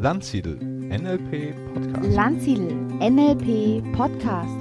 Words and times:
Landsiedel 0.00 0.54
NLP 0.60 1.56
Podcast. 1.74 2.14
Landsiedel 2.14 2.72
NLP 3.00 3.82
Podcast. 3.96 4.54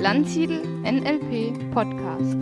Landsiedel 0.00 0.62
NLP 0.82 1.74
Podcast. 1.74 2.34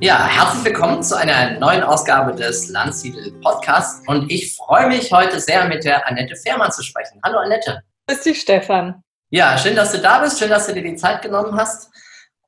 Ja, 0.00 0.26
herzlich 0.26 0.64
willkommen 0.64 1.02
zu 1.02 1.18
einer 1.18 1.58
neuen 1.58 1.82
Ausgabe 1.82 2.34
des 2.34 2.70
Landsiedel 2.70 3.30
Podcasts 3.42 4.02
und 4.08 4.32
ich 4.32 4.56
freue 4.56 4.88
mich 4.88 5.12
heute 5.12 5.38
sehr 5.38 5.68
mit 5.68 5.84
der 5.84 6.08
Annette 6.08 6.34
Fehrmann 6.36 6.72
zu 6.72 6.82
sprechen. 6.82 7.20
Hallo 7.22 7.36
Annette. 7.36 7.82
Grüß 8.08 8.22
dich, 8.22 8.40
Stefan. 8.40 9.02
Ja, 9.28 9.58
schön, 9.58 9.76
dass 9.76 9.92
du 9.92 9.98
da 9.98 10.20
bist, 10.20 10.38
schön, 10.38 10.48
dass 10.48 10.66
du 10.66 10.72
dir 10.72 10.82
die 10.82 10.96
Zeit 10.96 11.20
genommen 11.20 11.54
hast 11.54 11.90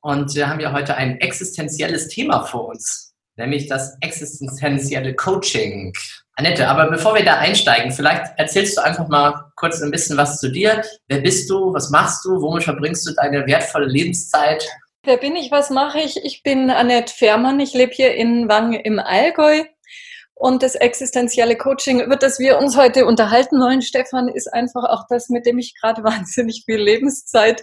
und 0.01 0.33
wir 0.33 0.49
haben 0.49 0.59
ja 0.59 0.73
heute 0.73 0.95
ein 0.95 1.19
existenzielles 1.19 2.07
Thema 2.07 2.45
vor 2.45 2.69
uns, 2.69 3.13
nämlich 3.35 3.67
das 3.67 3.95
existenzielle 4.01 5.13
Coaching. 5.13 5.93
Annette, 6.39 6.69
aber 6.69 6.89
bevor 6.89 7.15
wir 7.15 7.25
da 7.25 7.39
einsteigen, 7.39 7.91
vielleicht 7.91 8.31
erzählst 8.37 8.77
du 8.77 8.81
einfach 8.81 9.09
mal 9.09 9.51
kurz 9.57 9.81
ein 9.81 9.91
bisschen 9.91 10.15
was 10.15 10.39
zu 10.39 10.49
dir. 10.49 10.83
Wer 11.09 11.19
bist 11.19 11.49
du? 11.49 11.73
Was 11.73 11.89
machst 11.89 12.23
du? 12.23 12.41
Womit 12.41 12.63
verbringst 12.63 13.05
du 13.05 13.13
deine 13.13 13.45
wertvolle 13.45 13.87
Lebenszeit? 13.87 14.65
Wer 15.03 15.17
bin 15.17 15.35
ich? 15.35 15.51
Was 15.51 15.69
mache 15.69 15.99
ich? 15.99 16.23
Ich 16.23 16.41
bin 16.41 16.69
Annette 16.69 17.13
Fährmann. 17.13 17.59
Ich 17.59 17.73
lebe 17.73 17.91
hier 17.91 18.15
in 18.15 18.47
Wang 18.47 18.71
im 18.71 18.99
Allgäu. 18.99 19.65
Und 20.33 20.63
das 20.63 20.75
existenzielle 20.75 21.57
Coaching, 21.57 21.99
über 21.99 22.15
das 22.15 22.39
wir 22.39 22.57
uns 22.57 22.77
heute 22.77 23.05
unterhalten 23.05 23.59
wollen, 23.59 23.81
Stefan, 23.81 24.29
ist 24.29 24.47
einfach 24.47 24.85
auch 24.85 25.07
das, 25.09 25.27
mit 25.27 25.45
dem 25.45 25.59
ich 25.59 25.75
gerade 25.77 26.01
wahnsinnig 26.05 26.63
viel 26.65 26.77
Lebenszeit 26.77 27.61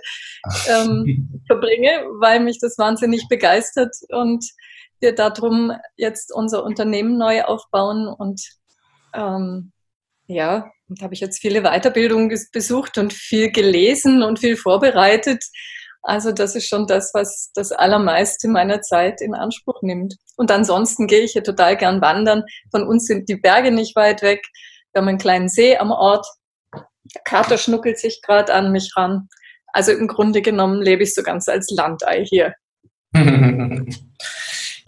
ähm, 0.68 1.40
verbringe, 1.46 2.04
weil 2.20 2.40
mich 2.40 2.58
das 2.60 2.76
wahnsinnig 2.76 3.26
begeistert 3.30 3.96
und 4.10 4.44
wir 5.00 5.14
darum 5.14 5.72
jetzt 5.96 6.30
unser 6.30 6.62
Unternehmen 6.64 7.16
neu 7.16 7.42
aufbauen 7.42 8.06
und 8.06 8.42
ähm, 9.16 9.72
ja, 10.26 10.70
und 10.88 11.02
habe 11.02 11.14
ich 11.14 11.20
jetzt 11.20 11.40
viele 11.40 11.62
Weiterbildungen 11.62 12.36
besucht 12.52 12.98
und 12.98 13.12
viel 13.12 13.50
gelesen 13.50 14.22
und 14.22 14.38
viel 14.38 14.56
vorbereitet. 14.56 15.44
Also 16.02 16.30
das 16.30 16.54
ist 16.54 16.68
schon 16.68 16.86
das, 16.86 17.10
was 17.14 17.50
das 17.54 17.72
allermeiste 17.72 18.48
meiner 18.48 18.80
Zeit 18.80 19.20
in 19.20 19.34
Anspruch 19.34 19.82
nimmt. 19.82 20.14
Und 20.36 20.52
ansonsten 20.52 21.08
gehe 21.08 21.22
ich 21.22 21.32
hier 21.32 21.42
total 21.42 21.76
gern 21.76 22.00
wandern. 22.00 22.44
Von 22.70 22.86
uns 22.86 23.06
sind 23.06 23.28
die 23.28 23.36
Berge 23.36 23.72
nicht 23.72 23.96
weit 23.96 24.22
weg. 24.22 24.46
Wir 24.92 25.00
haben 25.00 25.08
einen 25.08 25.18
kleinen 25.18 25.48
See 25.48 25.76
am 25.76 25.90
Ort. 25.90 26.26
Der 26.72 27.22
Kater 27.24 27.58
schnuckelt 27.58 27.98
sich 27.98 28.22
gerade 28.22 28.54
an 28.54 28.70
mich 28.70 28.92
ran. 28.96 29.28
Also 29.72 29.92
im 29.92 30.06
Grunde 30.06 30.42
genommen 30.42 30.80
lebe 30.80 31.02
ich 31.02 31.14
so 31.14 31.22
ganz 31.22 31.48
als 31.48 31.70
Landei 31.70 32.24
hier. 32.24 32.54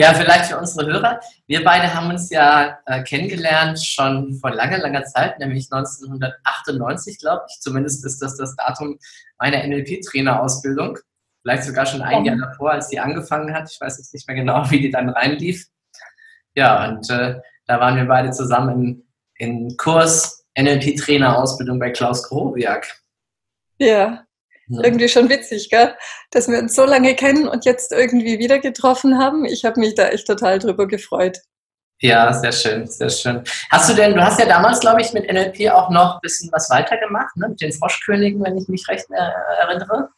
Ja, 0.01 0.15
vielleicht 0.15 0.47
für 0.47 0.57
unsere 0.57 0.87
Hörer. 0.87 1.21
Wir 1.49 1.65
beide 1.65 1.93
haben 1.93 2.09
uns 2.09 2.31
ja 2.31 2.79
äh, 2.87 3.03
kennengelernt 3.03 3.85
schon 3.85 4.35
vor 4.35 4.53
langer, 4.53 4.79
langer 4.79 5.05
Zeit, 5.05 5.41
nämlich 5.41 5.73
1998, 5.73 7.19
glaube 7.19 7.47
ich. 7.49 7.61
Zumindest 7.61 8.07
ist 8.07 8.23
das 8.23 8.37
das 8.37 8.55
Datum 8.55 9.01
meiner 9.39 9.59
NLP-Trainerausbildung. 9.67 10.99
Vielleicht 11.43 11.65
sogar 11.65 11.85
schon 11.85 12.03
ein 12.03 12.25
Jahr 12.25 12.37
davor, 12.37 12.73
als 12.73 12.89
die 12.89 13.01
angefangen 13.01 13.53
hat. 13.53 13.73
Ich 13.73 13.81
weiß 13.81 13.99
jetzt 13.99 14.15
nicht 14.15 14.29
mehr 14.29 14.37
genau, 14.37 14.71
wie 14.71 14.81
die 14.81 14.91
dann 14.91 15.09
reinlief. 15.09 15.67
Ja, 16.55 16.89
und 16.89 17.11
äh, 17.11 17.41
da 17.67 17.81
waren 17.81 17.97
wir 17.97 18.05
beide 18.05 18.31
zusammen 18.31 19.05
in, 19.37 19.49
in 19.49 19.77
Kurs 19.77 20.47
NLP-Trainerausbildung 20.57 21.81
bei 21.81 21.91
Klaus 21.91 22.23
Grobiak. 22.23 22.87
Ja, 23.79 24.28
ja. 24.69 24.85
Irgendwie 24.85 25.09
schon 25.09 25.29
witzig, 25.29 25.71
gell? 25.71 25.95
Dass 26.31 26.49
wir 26.49 26.59
uns 26.59 26.75
so 26.75 26.85
lange 26.85 27.15
kennen 27.15 27.49
und 27.49 27.65
jetzt 27.65 27.93
irgendwie 27.93 28.39
wieder 28.39 28.59
getroffen 28.59 29.19
haben. 29.19 29.45
Ich 29.45 29.65
habe 29.65 29.81
mich 29.81 29.95
da 29.95 30.09
echt 30.09 30.27
total 30.27 30.59
drüber 30.59 30.87
gefreut. 30.87 31.39
Ja, 32.01 32.33
sehr 32.33 32.53
schön, 32.53 32.87
sehr 32.87 33.11
schön. 33.11 33.43
Hast 33.71 33.91
du 33.91 33.95
denn, 33.95 34.15
du 34.15 34.23
hast 34.23 34.39
ja 34.39 34.47
damals, 34.47 34.79
glaube 34.79 35.01
ich, 35.01 35.13
mit 35.13 35.31
NLP 35.33 35.71
auch 35.73 35.91
noch 35.91 36.15
ein 36.15 36.21
bisschen 36.23 36.49
was 36.53 36.71
weitergemacht, 36.71 37.37
ne? 37.37 37.49
mit 37.49 37.61
den 37.61 37.73
Froschkönigen, 37.73 38.43
wenn 38.45 38.57
ich 38.57 38.69
mich 38.69 38.87
recht 38.89 39.07
erinnere. 39.11 40.11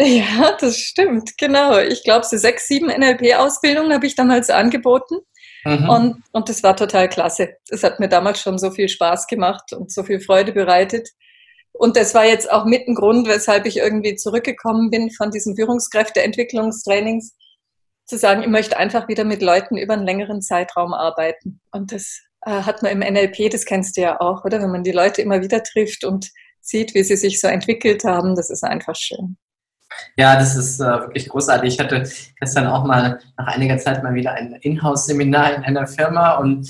Ja, 0.00 0.56
das 0.60 0.78
stimmt, 0.78 1.36
genau. 1.38 1.76
Ich 1.78 2.04
glaube, 2.04 2.24
so 2.24 2.36
sechs, 2.36 2.68
sieben 2.68 2.86
NLP-Ausbildungen 2.86 3.92
habe 3.92 4.06
ich 4.06 4.14
damals 4.14 4.48
angeboten. 4.48 5.16
Mhm. 5.64 5.88
Und, 5.88 6.22
und 6.30 6.48
das 6.48 6.62
war 6.62 6.76
total 6.76 7.08
klasse. 7.08 7.56
Es 7.68 7.82
hat 7.82 7.98
mir 7.98 8.08
damals 8.08 8.40
schon 8.40 8.58
so 8.58 8.70
viel 8.70 8.88
Spaß 8.88 9.26
gemacht 9.26 9.72
und 9.72 9.92
so 9.92 10.04
viel 10.04 10.20
Freude 10.20 10.52
bereitet. 10.52 11.08
Und 11.78 11.96
das 11.96 12.12
war 12.12 12.26
jetzt 12.26 12.50
auch 12.50 12.64
mit 12.64 12.88
ein 12.88 12.96
Grund, 12.96 13.28
weshalb 13.28 13.64
ich 13.64 13.76
irgendwie 13.76 14.16
zurückgekommen 14.16 14.90
bin 14.90 15.12
von 15.12 15.30
diesen 15.30 15.54
Führungskräfteentwicklungstrainings, 15.54 17.36
zu 18.04 18.18
sagen, 18.18 18.42
ich 18.42 18.48
möchte 18.48 18.76
einfach 18.76 19.06
wieder 19.06 19.22
mit 19.24 19.42
Leuten 19.42 19.76
über 19.76 19.92
einen 19.92 20.06
längeren 20.06 20.42
Zeitraum 20.42 20.92
arbeiten. 20.92 21.60
Und 21.70 21.92
das 21.92 22.20
äh, 22.44 22.62
hat 22.62 22.82
man 22.82 22.90
im 22.90 22.98
NLP, 23.00 23.50
das 23.50 23.64
kennst 23.64 23.96
du 23.96 24.00
ja 24.00 24.20
auch, 24.20 24.44
oder? 24.44 24.60
Wenn 24.60 24.72
man 24.72 24.82
die 24.82 24.92
Leute 24.92 25.22
immer 25.22 25.40
wieder 25.40 25.62
trifft 25.62 26.04
und 26.04 26.30
sieht, 26.60 26.94
wie 26.94 27.04
sie 27.04 27.16
sich 27.16 27.38
so 27.40 27.46
entwickelt 27.46 28.02
haben, 28.04 28.34
das 28.34 28.50
ist 28.50 28.64
einfach 28.64 28.96
schön. 28.96 29.36
Ja, 30.16 30.36
das 30.36 30.56
ist 30.56 30.80
äh, 30.80 30.84
wirklich 30.84 31.28
großartig. 31.28 31.74
Ich 31.74 31.80
hatte 31.80 32.10
gestern 32.40 32.66
auch 32.66 32.84
mal 32.84 33.20
nach 33.36 33.46
einiger 33.46 33.78
Zeit 33.78 34.02
mal 34.02 34.14
wieder 34.14 34.32
ein 34.32 34.54
Inhouse-Seminar 34.54 35.54
in 35.54 35.64
einer 35.64 35.86
Firma 35.86 36.38
und 36.38 36.68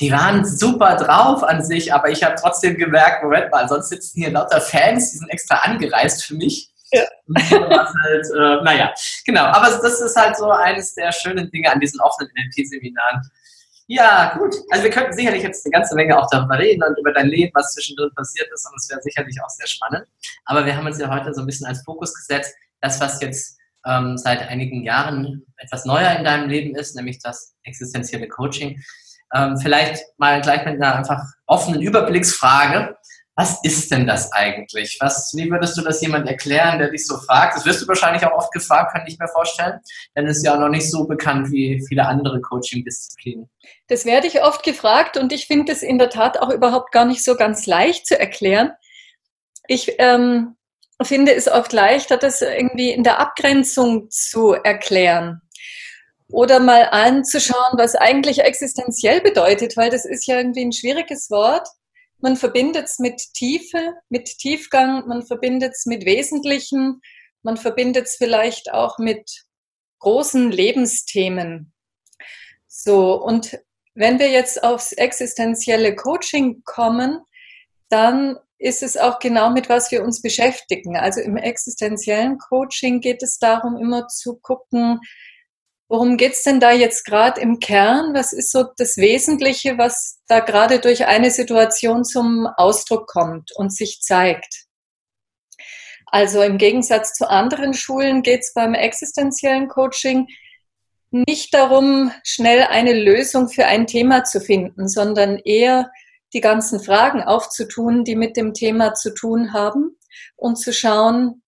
die 0.00 0.12
waren 0.12 0.44
super 0.44 0.96
drauf 0.96 1.42
an 1.42 1.64
sich, 1.64 1.92
aber 1.92 2.10
ich 2.10 2.22
habe 2.22 2.36
trotzdem 2.38 2.76
gemerkt, 2.76 3.22
Moment 3.22 3.50
mal, 3.50 3.68
sonst 3.68 3.88
sitzen 3.88 4.20
hier 4.20 4.30
lauter 4.30 4.60
Fans, 4.60 5.12
die 5.12 5.18
sind 5.18 5.28
extra 5.30 5.56
angereist 5.56 6.24
für 6.24 6.34
mich. 6.34 6.70
Ja. 6.92 7.02
halt, 7.34 8.26
äh, 8.34 8.62
naja, 8.62 8.94
genau. 9.24 9.44
Aber 9.44 9.66
das 9.66 10.00
ist 10.00 10.16
halt 10.16 10.36
so 10.36 10.50
eines 10.50 10.94
der 10.94 11.12
schönen 11.12 11.50
Dinge 11.50 11.72
an 11.72 11.80
diesen 11.80 12.00
offenen 12.00 12.30
NLP-Seminaren. 12.36 13.22
Ja, 13.88 14.36
gut. 14.36 14.54
Also 14.70 14.84
wir 14.84 14.90
könnten 14.90 15.12
sicherlich 15.12 15.42
jetzt 15.42 15.64
eine 15.64 15.72
ganze 15.72 15.94
Menge 15.94 16.18
auch 16.18 16.28
darüber 16.30 16.58
reden 16.58 16.82
und 16.82 16.98
über 16.98 17.12
dein 17.12 17.28
Leben, 17.28 17.52
was 17.54 17.72
zwischendrin 17.72 18.10
passiert 18.14 18.48
ist. 18.52 18.66
Und 18.66 18.74
das 18.76 18.90
wäre 18.90 19.00
sicherlich 19.00 19.36
auch 19.42 19.48
sehr 19.48 19.66
spannend. 19.66 20.06
Aber 20.44 20.66
wir 20.66 20.76
haben 20.76 20.86
uns 20.86 20.98
ja 20.98 21.08
heute 21.08 21.32
so 21.32 21.40
ein 21.40 21.46
bisschen 21.46 21.66
als 21.66 21.82
Fokus 21.84 22.14
gesetzt, 22.14 22.54
das, 22.80 23.00
was 23.00 23.20
jetzt 23.20 23.58
ähm, 23.86 24.18
seit 24.18 24.40
einigen 24.48 24.82
Jahren 24.82 25.46
etwas 25.56 25.84
neuer 25.84 26.16
in 26.16 26.24
deinem 26.24 26.48
Leben 26.48 26.74
ist, 26.74 26.96
nämlich 26.96 27.20
das 27.20 27.54
existenzielle 27.62 28.28
Coaching. 28.28 28.82
Ähm, 29.34 29.58
vielleicht 29.58 30.04
mal 30.18 30.40
gleich 30.40 30.64
mit 30.64 30.80
einer 30.80 30.96
einfach 30.96 31.22
offenen 31.46 31.80
Überblicksfrage. 31.80 32.96
Was 33.38 33.62
ist 33.62 33.90
denn 33.90 34.06
das 34.06 34.32
eigentlich? 34.32 34.96
Was, 35.00 35.34
wie 35.36 35.50
würdest 35.50 35.76
du 35.76 35.82
das 35.82 36.00
jemand 36.00 36.26
erklären, 36.26 36.78
der 36.78 36.90
dich 36.90 37.06
so 37.06 37.18
fragt? 37.18 37.54
Das 37.54 37.66
wirst 37.66 37.82
du 37.82 37.88
wahrscheinlich 37.88 38.24
auch 38.24 38.32
oft 38.32 38.50
gefragt, 38.50 38.92
kann 38.92 39.06
ich 39.06 39.18
mir 39.18 39.28
vorstellen, 39.28 39.78
denn 40.16 40.26
es 40.26 40.38
ist 40.38 40.46
ja 40.46 40.54
auch 40.54 40.58
noch 40.58 40.70
nicht 40.70 40.90
so 40.90 41.06
bekannt 41.06 41.50
wie 41.50 41.84
viele 41.86 42.06
andere 42.06 42.40
Coaching-Disziplinen. 42.40 43.50
Das 43.88 44.06
werde 44.06 44.26
ich 44.26 44.42
oft 44.42 44.62
gefragt 44.62 45.18
und 45.18 45.34
ich 45.34 45.46
finde 45.46 45.72
es 45.72 45.82
in 45.82 45.98
der 45.98 46.08
Tat 46.08 46.38
auch 46.38 46.48
überhaupt 46.48 46.92
gar 46.92 47.04
nicht 47.04 47.22
so 47.22 47.36
ganz 47.36 47.66
leicht 47.66 48.06
zu 48.06 48.18
erklären. 48.18 48.72
Ich 49.68 49.96
ähm, 49.98 50.56
finde 51.02 51.34
es 51.34 51.46
oft 51.46 51.74
leichter, 51.74 52.16
das 52.16 52.40
irgendwie 52.40 52.90
in 52.90 53.04
der 53.04 53.20
Abgrenzung 53.20 54.08
zu 54.08 54.52
erklären 54.52 55.42
oder 56.28 56.58
mal 56.58 56.88
anzuschauen, 56.90 57.78
was 57.78 57.94
eigentlich 57.94 58.40
existenziell 58.40 59.20
bedeutet, 59.20 59.76
weil 59.76 59.90
das 59.90 60.04
ist 60.04 60.26
ja 60.26 60.38
irgendwie 60.38 60.64
ein 60.64 60.72
schwieriges 60.72 61.30
Wort. 61.30 61.68
Man 62.18 62.36
verbindet 62.36 62.86
es 62.86 62.98
mit 62.98 63.22
Tiefe, 63.34 63.94
mit 64.08 64.26
Tiefgang, 64.38 65.06
man 65.06 65.24
verbindet 65.24 65.72
es 65.74 65.86
mit 65.86 66.04
Wesentlichen, 66.04 67.00
man 67.42 67.56
verbindet 67.56 68.06
es 68.06 68.16
vielleicht 68.16 68.72
auch 68.72 68.98
mit 68.98 69.44
großen 70.00 70.50
Lebensthemen. 70.50 71.72
So, 72.66 73.22
und 73.22 73.58
wenn 73.94 74.18
wir 74.18 74.30
jetzt 74.30 74.62
aufs 74.62 74.92
existenzielle 74.92 75.94
Coaching 75.94 76.62
kommen, 76.64 77.20
dann 77.88 78.36
ist 78.58 78.82
es 78.82 78.96
auch 78.96 79.18
genau 79.18 79.50
mit 79.50 79.68
was 79.68 79.90
wir 79.90 80.02
uns 80.02 80.22
beschäftigen. 80.22 80.96
Also 80.96 81.20
im 81.20 81.36
existenziellen 81.36 82.38
Coaching 82.38 83.00
geht 83.00 83.22
es 83.22 83.38
darum, 83.38 83.76
immer 83.76 84.08
zu 84.08 84.36
gucken, 84.36 85.00
Worum 85.88 86.16
geht's 86.16 86.42
denn 86.42 86.58
da 86.58 86.72
jetzt 86.72 87.04
gerade 87.04 87.40
im 87.40 87.60
Kern? 87.60 88.12
Was 88.12 88.32
ist 88.32 88.50
so 88.50 88.64
das 88.76 88.96
Wesentliche, 88.96 89.78
was 89.78 90.20
da 90.26 90.40
gerade 90.40 90.80
durch 90.80 91.06
eine 91.06 91.30
Situation 91.30 92.04
zum 92.04 92.48
Ausdruck 92.56 93.06
kommt 93.06 93.52
und 93.54 93.72
sich 93.72 94.00
zeigt? 94.00 94.64
Also 96.06 96.42
im 96.42 96.58
Gegensatz 96.58 97.14
zu 97.14 97.28
anderen 97.28 97.72
Schulen 97.74 98.22
geht's 98.22 98.52
beim 98.52 98.74
existenziellen 98.74 99.68
Coaching 99.68 100.26
nicht 101.10 101.54
darum, 101.54 102.12
schnell 102.24 102.64
eine 102.64 102.92
Lösung 102.92 103.48
für 103.48 103.66
ein 103.66 103.86
Thema 103.86 104.24
zu 104.24 104.40
finden, 104.40 104.88
sondern 104.88 105.38
eher 105.38 105.90
die 106.32 106.40
ganzen 106.40 106.80
Fragen 106.80 107.22
aufzutun, 107.22 108.04
die 108.04 108.16
mit 108.16 108.36
dem 108.36 108.54
Thema 108.54 108.94
zu 108.94 109.14
tun 109.14 109.52
haben 109.52 109.96
und 110.34 110.56
zu 110.56 110.72
schauen, 110.72 111.42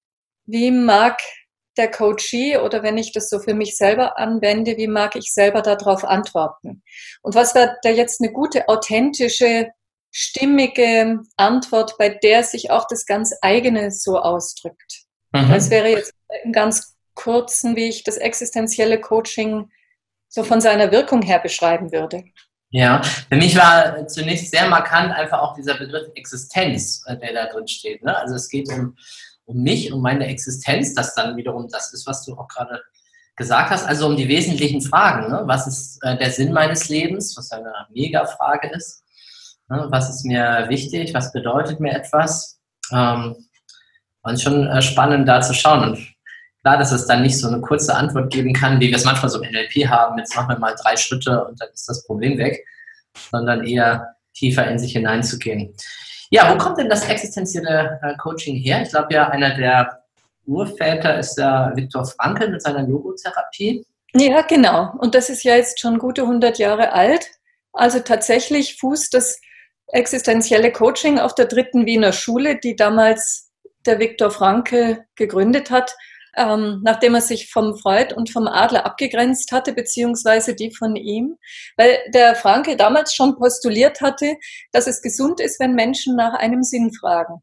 wie 0.46 0.70
mag 0.70 1.20
der 1.78 1.90
Coachee 1.90 2.58
oder 2.58 2.82
wenn 2.82 2.98
ich 2.98 3.12
das 3.12 3.30
so 3.30 3.38
für 3.38 3.54
mich 3.54 3.76
selber 3.76 4.18
anwende, 4.18 4.76
wie 4.76 4.88
mag 4.88 5.16
ich 5.16 5.32
selber 5.32 5.62
darauf 5.62 6.04
antworten? 6.04 6.82
Und 7.22 7.34
was 7.34 7.54
wäre 7.54 7.76
da 7.82 7.90
jetzt 7.90 8.20
eine 8.20 8.32
gute, 8.32 8.68
authentische, 8.68 9.68
stimmige 10.10 11.20
Antwort, 11.36 11.96
bei 11.98 12.08
der 12.08 12.42
sich 12.42 12.70
auch 12.70 12.86
das 12.88 13.06
ganz 13.06 13.34
eigene 13.40 13.90
so 13.90 14.18
ausdrückt? 14.18 15.04
Mhm. 15.32 15.50
Das 15.50 15.70
wäre 15.70 15.88
jetzt 15.88 16.12
im 16.44 16.52
ganz 16.52 16.96
kurzen, 17.14 17.76
wie 17.76 17.88
ich 17.88 18.04
das 18.04 18.16
existenzielle 18.16 19.00
Coaching 19.00 19.70
so 20.28 20.44
von 20.44 20.60
seiner 20.60 20.92
Wirkung 20.92 21.22
her 21.22 21.38
beschreiben 21.38 21.90
würde. 21.92 22.24
Ja, 22.70 23.02
für 23.02 23.36
mich 23.36 23.56
war 23.56 24.06
zunächst 24.08 24.50
sehr 24.50 24.68
markant 24.68 25.10
einfach 25.12 25.40
auch 25.40 25.54
dieser 25.54 25.78
Begriff 25.78 26.08
Existenz, 26.14 27.02
äh, 27.06 27.16
der 27.16 27.32
da 27.32 27.46
drin 27.46 27.66
steht. 27.66 28.02
Ne? 28.04 28.14
Also 28.14 28.34
es 28.34 28.48
geht 28.48 28.68
um, 28.68 28.94
um 29.48 29.62
mich, 29.62 29.92
um 29.92 30.02
meine 30.02 30.26
Existenz, 30.26 30.94
das 30.94 31.14
dann 31.14 31.36
wiederum 31.36 31.68
das 31.68 31.92
ist, 31.94 32.06
was 32.06 32.24
du 32.24 32.34
auch 32.34 32.48
gerade 32.48 32.82
gesagt 33.34 33.70
hast, 33.70 33.86
also 33.86 34.06
um 34.06 34.16
die 34.16 34.28
wesentlichen 34.28 34.82
Fragen. 34.82 35.30
Ne? 35.30 35.42
Was 35.46 35.66
ist 35.66 35.98
äh, 36.02 36.18
der 36.18 36.30
Sinn 36.30 36.52
meines 36.52 36.88
Lebens, 36.88 37.34
was 37.36 37.50
eine 37.50 37.72
Mega-Frage 37.90 38.70
ist? 38.70 39.02
Ne? 39.70 39.86
Was 39.90 40.10
ist 40.10 40.26
mir 40.26 40.66
wichtig? 40.68 41.14
Was 41.14 41.32
bedeutet 41.32 41.80
mir 41.80 41.92
etwas? 41.92 42.60
Ähm, 42.92 43.36
und 44.22 44.40
schon 44.40 44.66
äh, 44.66 44.82
spannend 44.82 45.26
da 45.26 45.40
zu 45.40 45.54
schauen. 45.54 45.82
Und 45.90 46.14
klar, 46.60 46.76
dass 46.76 46.92
es 46.92 47.06
dann 47.06 47.22
nicht 47.22 47.38
so 47.38 47.48
eine 47.48 47.62
kurze 47.62 47.94
Antwort 47.94 48.30
geben 48.30 48.52
kann, 48.52 48.80
wie 48.80 48.88
wir 48.88 48.96
es 48.96 49.04
manchmal 49.04 49.30
so 49.30 49.40
im 49.42 49.50
NLP 49.50 49.88
haben, 49.88 50.18
jetzt 50.18 50.36
machen 50.36 50.50
wir 50.50 50.58
mal 50.58 50.74
drei 50.74 50.96
Schritte 50.96 51.44
und 51.46 51.58
dann 51.58 51.68
ist 51.72 51.88
das 51.88 52.04
Problem 52.04 52.36
weg, 52.36 52.66
sondern 53.30 53.64
eher 53.64 54.14
tiefer 54.34 54.66
in 54.66 54.78
sich 54.78 54.92
hineinzugehen. 54.92 55.74
Ja, 56.30 56.52
wo 56.52 56.58
kommt 56.58 56.78
denn 56.78 56.88
das 56.88 57.08
existenzielle 57.08 57.98
äh, 58.02 58.14
Coaching 58.16 58.56
her? 58.56 58.82
Ich 58.82 58.90
glaube 58.90 59.14
ja, 59.14 59.28
einer 59.28 59.54
der 59.54 60.02
Urväter 60.46 61.18
ist 61.18 61.34
der 61.36 61.72
Viktor 61.74 62.04
Frankl 62.04 62.50
mit 62.50 62.62
seiner 62.62 62.82
Logotherapie. 62.86 63.84
Ja, 64.14 64.42
genau. 64.42 64.92
Und 64.98 65.14
das 65.14 65.28
ist 65.30 65.42
ja 65.42 65.56
jetzt 65.56 65.80
schon 65.80 65.98
gute 65.98 66.22
100 66.22 66.58
Jahre 66.58 66.92
alt. 66.92 67.30
Also 67.72 68.00
tatsächlich 68.00 68.76
fußt 68.78 69.12
das 69.14 69.40
existenzielle 69.88 70.72
Coaching 70.72 71.18
auf 71.18 71.34
der 71.34 71.46
dritten 71.46 71.86
Wiener 71.86 72.12
Schule, 72.12 72.58
die 72.58 72.76
damals 72.76 73.50
der 73.86 73.98
Viktor 73.98 74.30
Frankl 74.30 75.04
gegründet 75.14 75.70
hat 75.70 75.94
ähm, 76.36 76.80
nachdem 76.82 77.14
er 77.14 77.20
sich 77.20 77.50
vom 77.50 77.76
Freud 77.76 78.14
und 78.14 78.30
vom 78.30 78.46
Adler 78.46 78.86
abgegrenzt 78.86 79.52
hatte, 79.52 79.72
beziehungsweise 79.72 80.54
die 80.54 80.74
von 80.74 80.96
ihm, 80.96 81.36
weil 81.76 81.98
der 82.14 82.34
Franke 82.34 82.76
damals 82.76 83.14
schon 83.14 83.36
postuliert 83.36 84.00
hatte, 84.00 84.36
dass 84.72 84.86
es 84.86 85.02
gesund 85.02 85.40
ist, 85.40 85.60
wenn 85.60 85.74
Menschen 85.74 86.16
nach 86.16 86.34
einem 86.34 86.62
Sinn 86.62 86.92
fragen. 86.92 87.42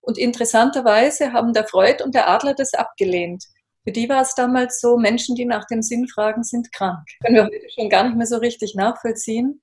Und 0.00 0.18
interessanterweise 0.18 1.32
haben 1.32 1.52
der 1.52 1.66
Freud 1.66 2.02
und 2.02 2.14
der 2.14 2.28
Adler 2.28 2.54
das 2.54 2.74
abgelehnt. 2.74 3.44
Für 3.84 3.92
die 3.92 4.08
war 4.08 4.22
es 4.22 4.34
damals 4.34 4.80
so, 4.80 4.96
Menschen, 4.96 5.34
die 5.34 5.44
nach 5.44 5.66
dem 5.66 5.82
Sinn 5.82 6.08
fragen, 6.08 6.42
sind 6.42 6.72
krank. 6.72 7.06
Können 7.22 7.36
wir 7.36 7.44
heute 7.44 7.70
schon 7.74 7.90
gar 7.90 8.04
nicht 8.04 8.16
mehr 8.16 8.26
so 8.26 8.38
richtig 8.38 8.74
nachvollziehen. 8.74 9.62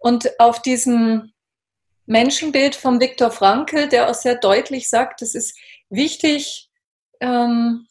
Und 0.00 0.38
auf 0.38 0.60
diesem 0.62 1.32
Menschenbild 2.06 2.74
von 2.74 3.00
Viktor 3.00 3.30
Frankl, 3.30 3.88
der 3.88 4.10
auch 4.10 4.14
sehr 4.14 4.34
deutlich 4.34 4.88
sagt, 4.88 5.22
es 5.22 5.34
ist 5.34 5.56
wichtig, 5.90 6.69
ähm, 7.20 7.86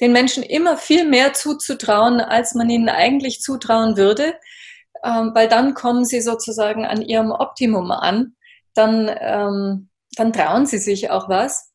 den 0.00 0.12
Menschen 0.12 0.42
immer 0.42 0.76
viel 0.76 1.08
mehr 1.08 1.32
zuzutrauen, 1.32 2.20
als 2.20 2.54
man 2.54 2.68
ihnen 2.68 2.88
eigentlich 2.88 3.40
zutrauen 3.40 3.96
würde, 3.96 4.34
ähm, 5.04 5.32
weil 5.34 5.48
dann 5.48 5.74
kommen 5.74 6.04
sie 6.04 6.20
sozusagen 6.20 6.84
an 6.84 7.02
ihrem 7.02 7.30
Optimum 7.30 7.90
an, 7.90 8.34
dann, 8.74 9.10
ähm, 9.20 9.90
dann 10.16 10.32
trauen 10.32 10.66
sie 10.66 10.78
sich 10.78 11.10
auch 11.10 11.28
was. 11.28 11.70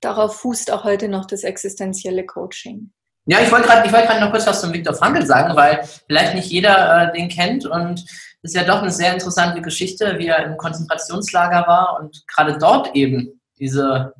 Darauf 0.00 0.40
fußt 0.40 0.72
auch 0.72 0.84
heute 0.84 1.08
noch 1.08 1.26
das 1.26 1.44
existenzielle 1.44 2.24
Coaching. 2.24 2.92
Ja, 3.26 3.40
ich 3.40 3.52
wollte 3.52 3.68
gerade 3.68 3.92
wollt 3.92 4.20
noch 4.20 4.30
kurz 4.30 4.46
was 4.46 4.60
zum 4.62 4.72
Viktor 4.72 4.94
Frankl 4.94 5.26
sagen, 5.26 5.54
weil 5.54 5.86
vielleicht 6.06 6.34
nicht 6.34 6.50
jeder 6.50 7.12
äh, 7.12 7.12
den 7.12 7.28
kennt 7.28 7.66
und 7.66 8.00
es 8.42 8.52
ist 8.52 8.54
ja 8.54 8.64
doch 8.64 8.80
eine 8.80 8.90
sehr 8.90 9.12
interessante 9.12 9.60
Geschichte, 9.60 10.18
wie 10.18 10.28
er 10.28 10.44
im 10.44 10.56
Konzentrationslager 10.56 11.66
war 11.66 11.98
und 12.00 12.24
gerade 12.26 12.56
dort 12.56 12.94
eben 12.94 13.40
diese 13.58 14.14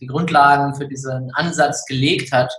die 0.00 0.06
Grundlagen 0.06 0.74
für 0.74 0.86
diesen 0.86 1.30
Ansatz 1.34 1.84
gelegt 1.86 2.32
hat, 2.32 2.52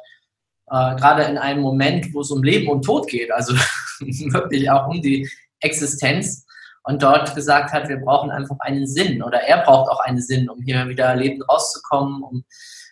äh, 0.68 0.96
gerade 0.96 1.24
in 1.24 1.38
einem 1.38 1.62
Moment, 1.62 2.14
wo 2.14 2.22
es 2.22 2.32
um 2.32 2.44
Leben 2.44 2.68
und 2.68 2.84
Tod 2.84 3.08
geht, 3.08 3.32
also 3.32 3.54
wirklich 4.00 4.70
auch 4.70 4.88
um 4.88 5.02
die 5.02 5.30
Existenz 5.60 6.46
und 6.84 7.02
dort 7.02 7.34
gesagt 7.36 7.74
hat, 7.74 7.90
wir 7.90 7.98
brauchen 7.98 8.32
einfach 8.32 8.58
einen 8.60 8.88
Sinn 8.88 9.24
oder 9.24 9.42
er 9.42 9.64
braucht 9.64 9.92
auch 9.92 10.00
einen 10.02 10.22
Sinn, 10.22 10.50
um 10.50 10.62
hier 10.62 10.88
wieder 10.88 11.16
lebend 11.16 11.48
rauszukommen, 11.50 12.24
um 12.24 12.46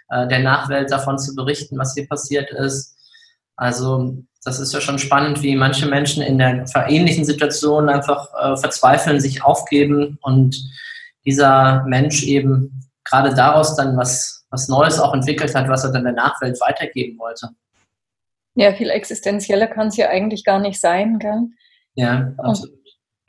äh, 0.10 0.28
der 0.28 0.40
Nachwelt 0.40 0.92
davon 0.92 1.18
zu 1.18 1.36
berichten, 1.36 1.78
was 1.78 1.94
hier 1.94 2.08
passiert 2.08 2.52
ist. 2.52 2.96
Also 3.56 4.18
das 4.44 4.60
ist 4.60 4.74
ja 4.74 4.82
schon 4.82 5.00
spannend, 5.00 5.42
wie 5.42 5.56
manche 5.56 5.86
Menschen 5.86 6.22
in 6.22 6.38
der 6.38 6.66
ähnlichen 6.88 7.24
Situation 7.24 7.88
einfach 7.88 8.28
äh, 8.34 8.58
verzweifeln, 8.58 9.20
sich 9.20 9.44
aufgeben 9.44 10.18
und 10.22 10.62
dieser 11.26 11.84
Mensch 11.86 12.24
eben 12.24 12.83
gerade 13.14 13.36
daraus 13.36 13.76
dann 13.76 13.96
was, 13.96 14.46
was 14.50 14.68
Neues 14.68 15.00
auch 15.00 15.14
entwickelt 15.14 15.54
hat, 15.54 15.68
was 15.70 15.84
er 15.84 15.92
dann 15.92 16.04
der 16.04 16.14
Nachwelt 16.14 16.60
weitergeben 16.62 17.20
wollte. 17.20 17.50
Ja, 18.56 18.74
viel 18.74 18.90
existenzieller 18.90 19.68
kann 19.68 19.88
es 19.88 19.98
ja 19.98 20.10
eigentlich 20.10 20.44
gar 20.44 20.60
nicht 20.60 20.80
sein, 20.80 21.20
gell? 21.20 21.48
Ja, 21.96 22.34
absolut. 22.38 22.80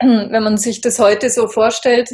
Und 0.01 0.09
wenn 0.31 0.43
man 0.43 0.57
sich 0.57 0.81
das 0.81 0.99
heute 0.99 1.29
so 1.29 1.47
vorstellt, 1.47 2.09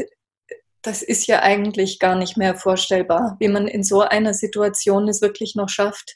das 0.82 1.02
ist 1.02 1.28
ja 1.28 1.42
eigentlich 1.42 2.00
gar 2.00 2.16
nicht 2.16 2.38
mehr 2.38 2.56
vorstellbar, 2.56 3.38
wie 3.40 3.48
man 3.48 3.68
in 3.68 3.84
so 3.84 4.02
einer 4.02 4.34
Situation 4.34 5.08
es 5.08 5.22
wirklich 5.22 5.56
noch 5.56 5.70
schafft, 5.70 6.16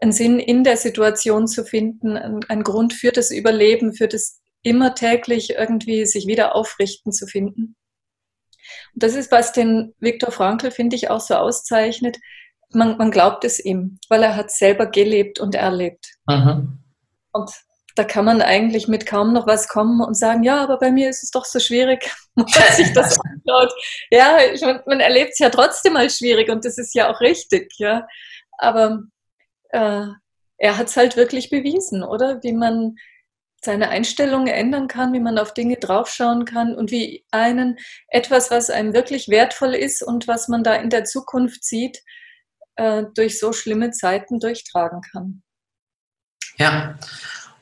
einen 0.00 0.12
Sinn 0.12 0.38
in 0.38 0.64
der 0.64 0.76
Situation 0.76 1.46
zu 1.46 1.64
finden, 1.64 2.16
einen 2.16 2.62
Grund 2.64 2.92
für 2.92 3.12
das 3.12 3.30
Überleben, 3.30 3.92
für 3.92 4.08
das 4.08 4.40
immer 4.62 4.94
täglich 4.94 5.50
irgendwie 5.50 6.06
sich 6.06 6.26
wieder 6.26 6.54
aufrichten 6.54 7.12
zu 7.12 7.26
finden. 7.26 7.76
Das 8.94 9.14
ist, 9.14 9.32
was 9.32 9.52
den 9.52 9.94
Viktor 10.00 10.30
Frankl, 10.30 10.70
finde 10.70 10.96
ich, 10.96 11.10
auch 11.10 11.20
so 11.20 11.34
auszeichnet. 11.34 12.18
Man, 12.70 12.96
man 12.98 13.10
glaubt 13.10 13.44
es 13.44 13.62
ihm, 13.62 13.98
weil 14.08 14.22
er 14.22 14.36
hat 14.36 14.50
selber 14.50 14.86
gelebt 14.86 15.40
und 15.40 15.54
erlebt. 15.54 16.06
Mhm. 16.26 16.78
Und 17.32 17.50
da 17.94 18.04
kann 18.04 18.24
man 18.24 18.40
eigentlich 18.40 18.88
mit 18.88 19.06
kaum 19.06 19.32
noch 19.32 19.46
was 19.46 19.68
kommen 19.68 20.00
und 20.00 20.14
sagen, 20.14 20.42
ja, 20.42 20.62
aber 20.62 20.78
bei 20.78 20.90
mir 20.90 21.10
ist 21.10 21.22
es 21.22 21.30
doch 21.30 21.44
so 21.44 21.60
schwierig, 21.60 22.10
man 22.34 22.46
sich 22.46 22.92
das 22.92 23.18
anschaut. 23.20 23.72
Ja, 24.10 24.38
ich, 24.52 24.62
man 24.62 25.00
erlebt 25.00 25.32
es 25.32 25.38
ja 25.38 25.50
trotzdem 25.50 25.96
als 25.96 26.18
schwierig 26.18 26.48
und 26.48 26.64
das 26.64 26.78
ist 26.78 26.94
ja 26.94 27.12
auch 27.12 27.20
richtig, 27.20 27.72
ja. 27.78 28.06
Aber 28.58 29.02
äh, 29.70 30.06
er 30.58 30.78
hat 30.78 30.88
es 30.88 30.96
halt 30.96 31.16
wirklich 31.16 31.50
bewiesen, 31.50 32.02
oder? 32.02 32.42
Wie 32.42 32.52
man 32.52 32.96
seine 33.64 33.90
Einstellung 33.90 34.48
ändern 34.48 34.88
kann, 34.88 35.12
wie 35.12 35.20
man 35.20 35.38
auf 35.38 35.54
Dinge 35.54 35.76
draufschauen 35.76 36.44
kann 36.44 36.74
und 36.74 36.90
wie 36.90 37.24
einen 37.30 37.78
etwas, 38.08 38.50
was 38.50 38.70
einem 38.70 38.92
wirklich 38.92 39.28
wertvoll 39.28 39.74
ist 39.74 40.02
und 40.02 40.26
was 40.26 40.48
man 40.48 40.64
da 40.64 40.74
in 40.74 40.90
der 40.90 41.04
Zukunft 41.04 41.64
sieht, 41.64 42.02
äh, 42.76 43.04
durch 43.14 43.38
so 43.38 43.52
schlimme 43.52 43.92
Zeiten 43.92 44.40
durchtragen 44.40 45.00
kann. 45.12 45.42
Ja, 46.58 46.98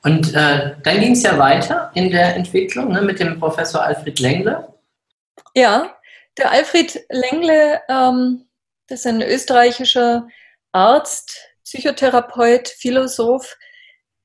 und 0.03 0.35
äh, 0.35 0.77
dann 0.83 1.01
ging 1.01 1.13
es 1.13 1.23
ja 1.23 1.39
weiter 1.39 1.91
in 1.95 2.11
der 2.11 2.35
Entwicklung 2.35 2.93
ne, 2.93 3.03
mit 3.03 3.21
dem 3.21 3.39
Professor 3.39 3.83
Alfred 3.83 4.19
Lengle. 4.19 4.73
Ja, 5.55 5.95
der 6.39 6.51
Alfred 6.51 7.05
Lengle, 7.11 7.81
ähm, 7.89 8.49
das 8.87 9.01
ist 9.01 9.07
ein 9.07 9.21
österreichischer 9.21 10.27
Arzt, 10.73 11.39
Psychotherapeut, 11.65 12.69
Philosoph, 12.69 13.57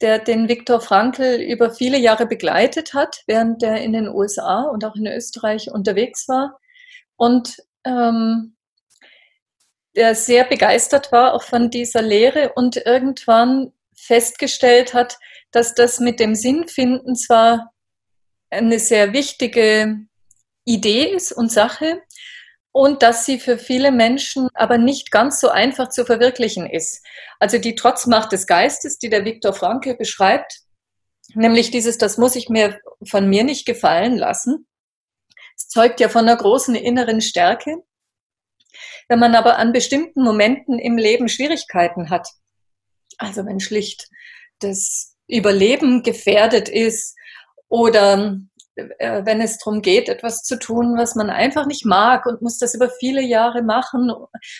der 0.02 0.20
den 0.20 0.50
Viktor 0.50 0.82
Frankl 0.82 1.42
über 1.42 1.74
viele 1.74 1.98
Jahre 1.98 2.26
begleitet 2.26 2.94
hat, 2.94 3.24
während 3.28 3.64
er 3.64 3.82
in 3.82 3.94
den 3.94 4.10
USA 4.10 4.64
und 4.64 4.84
auch 4.84 4.96
in 4.96 5.08
Österreich 5.08 5.72
unterwegs 5.72 6.28
war. 6.28 6.60
Und 7.16 7.58
ähm, 7.86 8.56
der 9.96 10.16
sehr 10.16 10.44
begeistert 10.44 11.12
war 11.12 11.34
auch 11.34 11.44
von 11.44 11.70
dieser 11.70 12.02
Lehre 12.02 12.52
und 12.56 12.76
irgendwann 12.76 13.72
festgestellt 13.96 14.94
hat, 14.94 15.18
dass 15.52 15.74
das 15.74 16.00
mit 16.00 16.20
dem 16.20 16.36
Sinnfinden 16.36 17.16
zwar 17.16 17.72
eine 18.50 18.80
sehr 18.80 19.14
wichtige 19.14 20.00
Idee 20.66 21.06
ist 21.06 21.32
und 21.32 21.52
Sache, 21.52 22.02
und 22.76 23.04
dass 23.04 23.26
sie 23.26 23.40
für 23.40 23.58
viele 23.58 23.90
Menschen 23.90 24.50
aber 24.54 24.78
nicht 24.78 25.10
ganz 25.10 25.40
so 25.40 25.48
einfach 25.48 25.88
zu 25.88 26.04
verwirklichen 26.04 26.70
ist. 26.70 27.06
Also 27.40 27.58
die 27.58 27.74
Trotzmacht 27.74 28.34
des 28.34 28.48
Geistes, 28.48 29.00
die 29.00 29.10
der 29.10 29.24
Viktor 29.24 29.54
Frankl 29.54 29.96
beschreibt, 29.96 30.60
nämlich 31.36 31.72
dieses, 31.72 31.98
das 31.98 32.18
muss 32.18 32.36
ich 32.36 32.50
mir 32.50 32.82
von 33.08 33.30
mir 33.30 33.46
nicht 33.46 33.66
gefallen 33.66 34.18
lassen. 34.18 34.68
Es 35.56 35.70
zeugt 35.70 36.02
ja 36.02 36.10
von 36.10 36.28
einer 36.28 36.36
großen 36.36 36.76
inneren 36.76 37.22
Stärke. 37.22 37.78
Wenn 39.08 39.20
man 39.20 39.36
aber 39.36 39.58
an 39.58 39.72
bestimmten 39.72 40.22
Momenten 40.22 40.78
im 40.78 40.98
Leben 40.98 41.30
Schwierigkeiten 41.30 42.10
hat, 42.10 42.28
also 43.18 43.46
wenn 43.46 43.62
schlicht 43.62 44.10
das 44.60 45.16
Überleben 45.28 46.04
gefährdet 46.04 46.68
ist 46.68 47.16
oder 47.70 48.38
wenn 48.76 49.42
es 49.42 49.58
darum 49.58 49.82
geht, 49.82 50.10
etwas 50.10 50.44
zu 50.44 50.60
tun, 50.60 50.98
was 50.98 51.16
man 51.16 51.30
einfach 51.30 51.66
nicht 51.66 51.86
mag 51.86 52.26
und 52.26 52.42
muss 52.42 52.58
das 52.58 52.74
über 52.74 52.90
viele 52.90 53.22
Jahre 53.22 53.62
machen. 53.62 54.12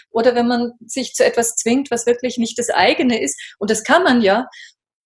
Oder 0.10 0.36
wenn 0.36 0.48
man 0.48 0.74
sich 0.86 1.14
zu 1.14 1.26
etwas 1.26 1.56
zwingt, 1.56 1.92
was 1.92 2.06
wirklich 2.06 2.38
nicht 2.38 2.58
das 2.58 2.70
eigene 2.70 3.22
ist. 3.22 3.40
Und 3.60 3.70
das 3.70 3.84
kann 3.84 4.04
man 4.04 4.22
ja. 4.22 4.48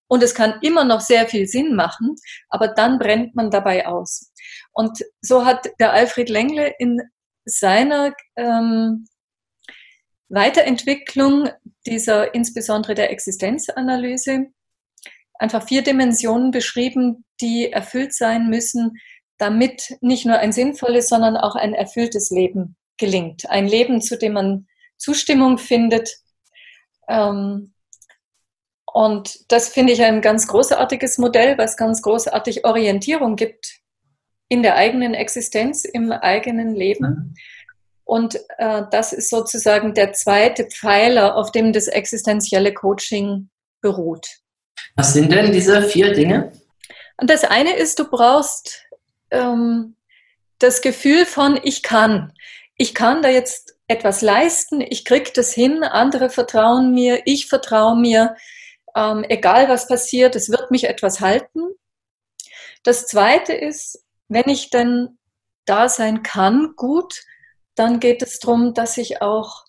Und 0.08 0.22
es 0.22 0.34
kann 0.34 0.58
immer 0.62 0.84
noch 0.84 1.00
sehr 1.00 1.28
viel 1.28 1.46
Sinn 1.46 1.76
machen, 1.76 2.16
aber 2.48 2.68
dann 2.68 2.98
brennt 2.98 3.36
man 3.36 3.50
dabei 3.50 3.86
aus. 3.86 4.32
Und 4.72 5.04
so 5.20 5.44
hat 5.44 5.70
der 5.78 5.92
Alfred 5.92 6.28
Lengle 6.28 6.74
in 6.78 7.00
seiner 7.44 8.12
ähm, 8.36 9.06
Weiterentwicklung 10.28 11.50
dieser 11.86 12.34
insbesondere 12.34 12.94
der 12.94 13.10
Existenzanalyse 13.10 14.46
einfach 15.40 15.66
vier 15.66 15.82
Dimensionen 15.82 16.50
beschrieben, 16.50 17.24
die 17.40 17.72
erfüllt 17.72 18.14
sein 18.14 18.48
müssen, 18.48 18.98
damit 19.38 19.96
nicht 20.02 20.26
nur 20.26 20.36
ein 20.36 20.52
sinnvolles, 20.52 21.08
sondern 21.08 21.36
auch 21.36 21.56
ein 21.56 21.72
erfülltes 21.72 22.30
Leben 22.30 22.76
gelingt. 22.98 23.48
Ein 23.48 23.66
Leben, 23.66 24.02
zu 24.02 24.18
dem 24.18 24.34
man 24.34 24.66
Zustimmung 24.98 25.56
findet. 25.56 26.14
Ähm, 27.08 27.72
und 28.92 29.50
das 29.50 29.68
finde 29.68 29.94
ich 29.94 30.02
ein 30.02 30.20
ganz 30.20 30.46
großartiges 30.46 31.16
Modell, 31.16 31.56
was 31.56 31.78
ganz 31.78 32.02
großartig 32.02 32.66
Orientierung 32.66 33.36
gibt 33.36 33.80
in 34.48 34.62
der 34.62 34.76
eigenen 34.76 35.14
Existenz, 35.14 35.84
im 35.84 36.12
eigenen 36.12 36.74
Leben. 36.74 37.06
Mhm. 37.06 37.34
Und 38.04 38.40
äh, 38.58 38.82
das 38.90 39.14
ist 39.14 39.30
sozusagen 39.30 39.94
der 39.94 40.12
zweite 40.12 40.66
Pfeiler, 40.66 41.36
auf 41.36 41.50
dem 41.50 41.72
das 41.72 41.86
existenzielle 41.86 42.74
Coaching 42.74 43.48
beruht. 43.80 44.40
Was 44.96 45.12
sind 45.12 45.32
denn 45.32 45.52
diese 45.52 45.82
vier 45.82 46.12
Dinge? 46.12 46.52
Und 47.16 47.30
das 47.30 47.44
eine 47.44 47.76
ist, 47.76 47.98
du 47.98 48.08
brauchst 48.08 48.86
ähm, 49.30 49.96
das 50.58 50.80
Gefühl 50.82 51.26
von, 51.26 51.58
ich 51.62 51.82
kann. 51.82 52.32
Ich 52.76 52.94
kann 52.94 53.22
da 53.22 53.28
jetzt 53.28 53.76
etwas 53.88 54.22
leisten, 54.22 54.80
ich 54.80 55.04
kriege 55.04 55.30
das 55.34 55.52
hin, 55.52 55.82
andere 55.82 56.30
vertrauen 56.30 56.92
mir, 56.92 57.22
ich 57.24 57.46
vertraue 57.46 57.96
mir, 57.96 58.36
ähm, 58.94 59.24
egal 59.28 59.68
was 59.68 59.88
passiert, 59.88 60.36
es 60.36 60.48
wird 60.48 60.70
mich 60.70 60.84
etwas 60.84 61.20
halten. 61.20 61.60
Das 62.84 63.06
zweite 63.06 63.52
ist, 63.52 64.04
wenn 64.28 64.48
ich 64.48 64.70
dann 64.70 65.18
da 65.64 65.88
sein 65.88 66.22
kann, 66.22 66.74
gut, 66.76 67.22
dann 67.74 68.00
geht 68.00 68.22
es 68.22 68.38
darum, 68.38 68.74
dass 68.74 68.96
ich 68.96 69.22
auch 69.22 69.64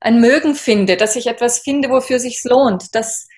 ein 0.00 0.20
Mögen 0.20 0.54
finde, 0.54 0.96
dass 0.96 1.16
ich 1.16 1.26
etwas 1.26 1.58
finde, 1.58 1.90
wofür 1.90 2.18
sich 2.18 2.42
lohnt, 2.44 2.94
dass 2.94 3.28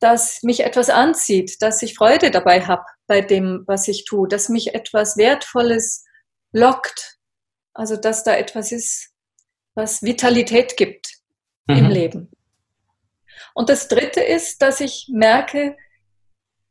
dass 0.00 0.42
mich 0.42 0.60
etwas 0.60 0.90
anzieht, 0.90 1.62
dass 1.62 1.82
ich 1.82 1.94
Freude 1.94 2.30
dabei 2.30 2.62
habe 2.66 2.84
bei 3.06 3.20
dem, 3.20 3.64
was 3.66 3.88
ich 3.88 4.04
tue, 4.04 4.28
dass 4.28 4.48
mich 4.48 4.74
etwas 4.74 5.16
Wertvolles 5.16 6.04
lockt. 6.52 7.18
Also 7.72 7.96
dass 7.96 8.22
da 8.22 8.36
etwas 8.36 8.72
ist, 8.72 9.10
was 9.74 10.02
Vitalität 10.02 10.76
gibt 10.76 11.18
mhm. 11.66 11.76
im 11.76 11.88
Leben. 11.90 12.30
Und 13.54 13.68
das 13.68 13.88
Dritte 13.88 14.20
ist, 14.20 14.62
dass 14.62 14.80
ich 14.80 15.08
merke, 15.12 15.76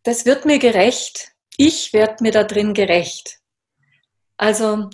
das 0.04 0.26
wird 0.26 0.46
mir 0.46 0.60
gerecht. 0.60 1.32
Ich 1.58 1.94
werde 1.94 2.24
mir 2.24 2.32
da 2.32 2.44
drin 2.44 2.74
gerecht. 2.74 3.40
Also 4.38 4.90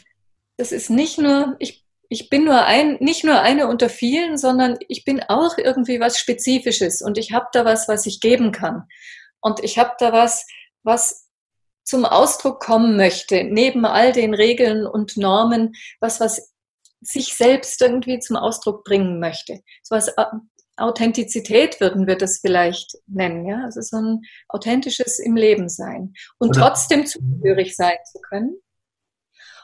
das 0.58 0.72
ist 0.72 0.90
nicht 0.90 1.18
nur, 1.18 1.56
ich 1.60 1.86
ich 2.10 2.30
bin 2.30 2.44
nur 2.44 2.66
ein, 2.66 2.98
nicht 3.00 3.24
nur 3.24 3.40
eine 3.40 3.68
unter 3.68 3.88
vielen, 3.88 4.38
sondern 4.38 4.78
ich 4.88 5.06
bin 5.06 5.22
auch 5.28 5.58
irgendwie 5.58 6.00
was 6.00 6.18
Spezifisches 6.18 7.02
und 7.02 7.18
ich 7.20 7.32
habe 7.32 7.46
da 7.54 7.66
was, 7.66 7.88
was 7.88 8.08
ich 8.08 8.20
geben 8.20 8.52
kann. 8.52 8.88
Und 9.42 9.64
ich 9.64 9.78
habe 9.78 9.92
da 10.00 10.12
was, 10.12 10.46
was 10.84 11.28
zum 11.84 12.06
Ausdruck 12.06 12.60
kommen 12.60 12.98
möchte, 12.98 13.44
neben 13.44 13.86
all 13.86 14.12
den 14.12 14.34
Regeln 14.34 14.88
und 14.88 15.18
Normen, 15.18 15.74
was, 16.00 16.20
was 16.20 16.52
sich 17.00 17.36
selbst 17.36 17.82
irgendwie 17.82 18.20
zum 18.20 18.36
Ausdruck 18.36 18.84
bringen 18.84 19.20
möchte. 19.20 19.62
So 19.84 19.96
was 19.96 20.10
äh, 20.10 20.26
Authentizität 20.78 21.80
würden 21.80 22.08
wir 22.08 22.16
das 22.16 22.40
vielleicht 22.40 22.98
nennen, 23.06 23.46
ja, 23.46 23.64
also 23.66 23.82
so 23.82 23.98
ein 23.98 24.22
authentisches 24.48 25.20
im 25.20 25.36
Leben 25.36 25.70
sein 25.70 26.14
und 26.40 26.50
Oder 26.50 26.68
trotzdem 26.68 27.06
zugehörig 27.06 27.76
sein 27.76 27.98
zu 28.12 28.20
können. 28.22 28.58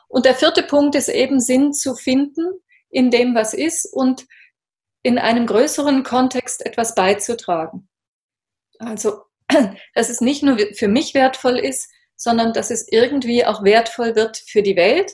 Und 0.07 0.25
der 0.25 0.35
vierte 0.35 0.63
Punkt 0.63 0.95
ist 0.95 1.09
eben 1.09 1.39
Sinn 1.39 1.73
zu 1.73 1.95
finden 1.95 2.45
in 2.89 3.11
dem, 3.11 3.35
was 3.35 3.53
ist 3.53 3.91
und 3.91 4.25
in 5.03 5.19
einem 5.19 5.45
größeren 5.45 6.03
Kontext 6.03 6.65
etwas 6.65 6.95
beizutragen. 6.95 7.87
Also, 8.79 9.23
dass 9.93 10.09
es 10.09 10.21
nicht 10.21 10.43
nur 10.43 10.57
für 10.73 10.87
mich 10.87 11.13
wertvoll 11.13 11.59
ist, 11.59 11.89
sondern 12.15 12.53
dass 12.53 12.71
es 12.71 12.87
irgendwie 12.89 13.45
auch 13.45 13.63
wertvoll 13.63 14.15
wird 14.15 14.37
für 14.37 14.63
die 14.63 14.75
Welt. 14.75 15.13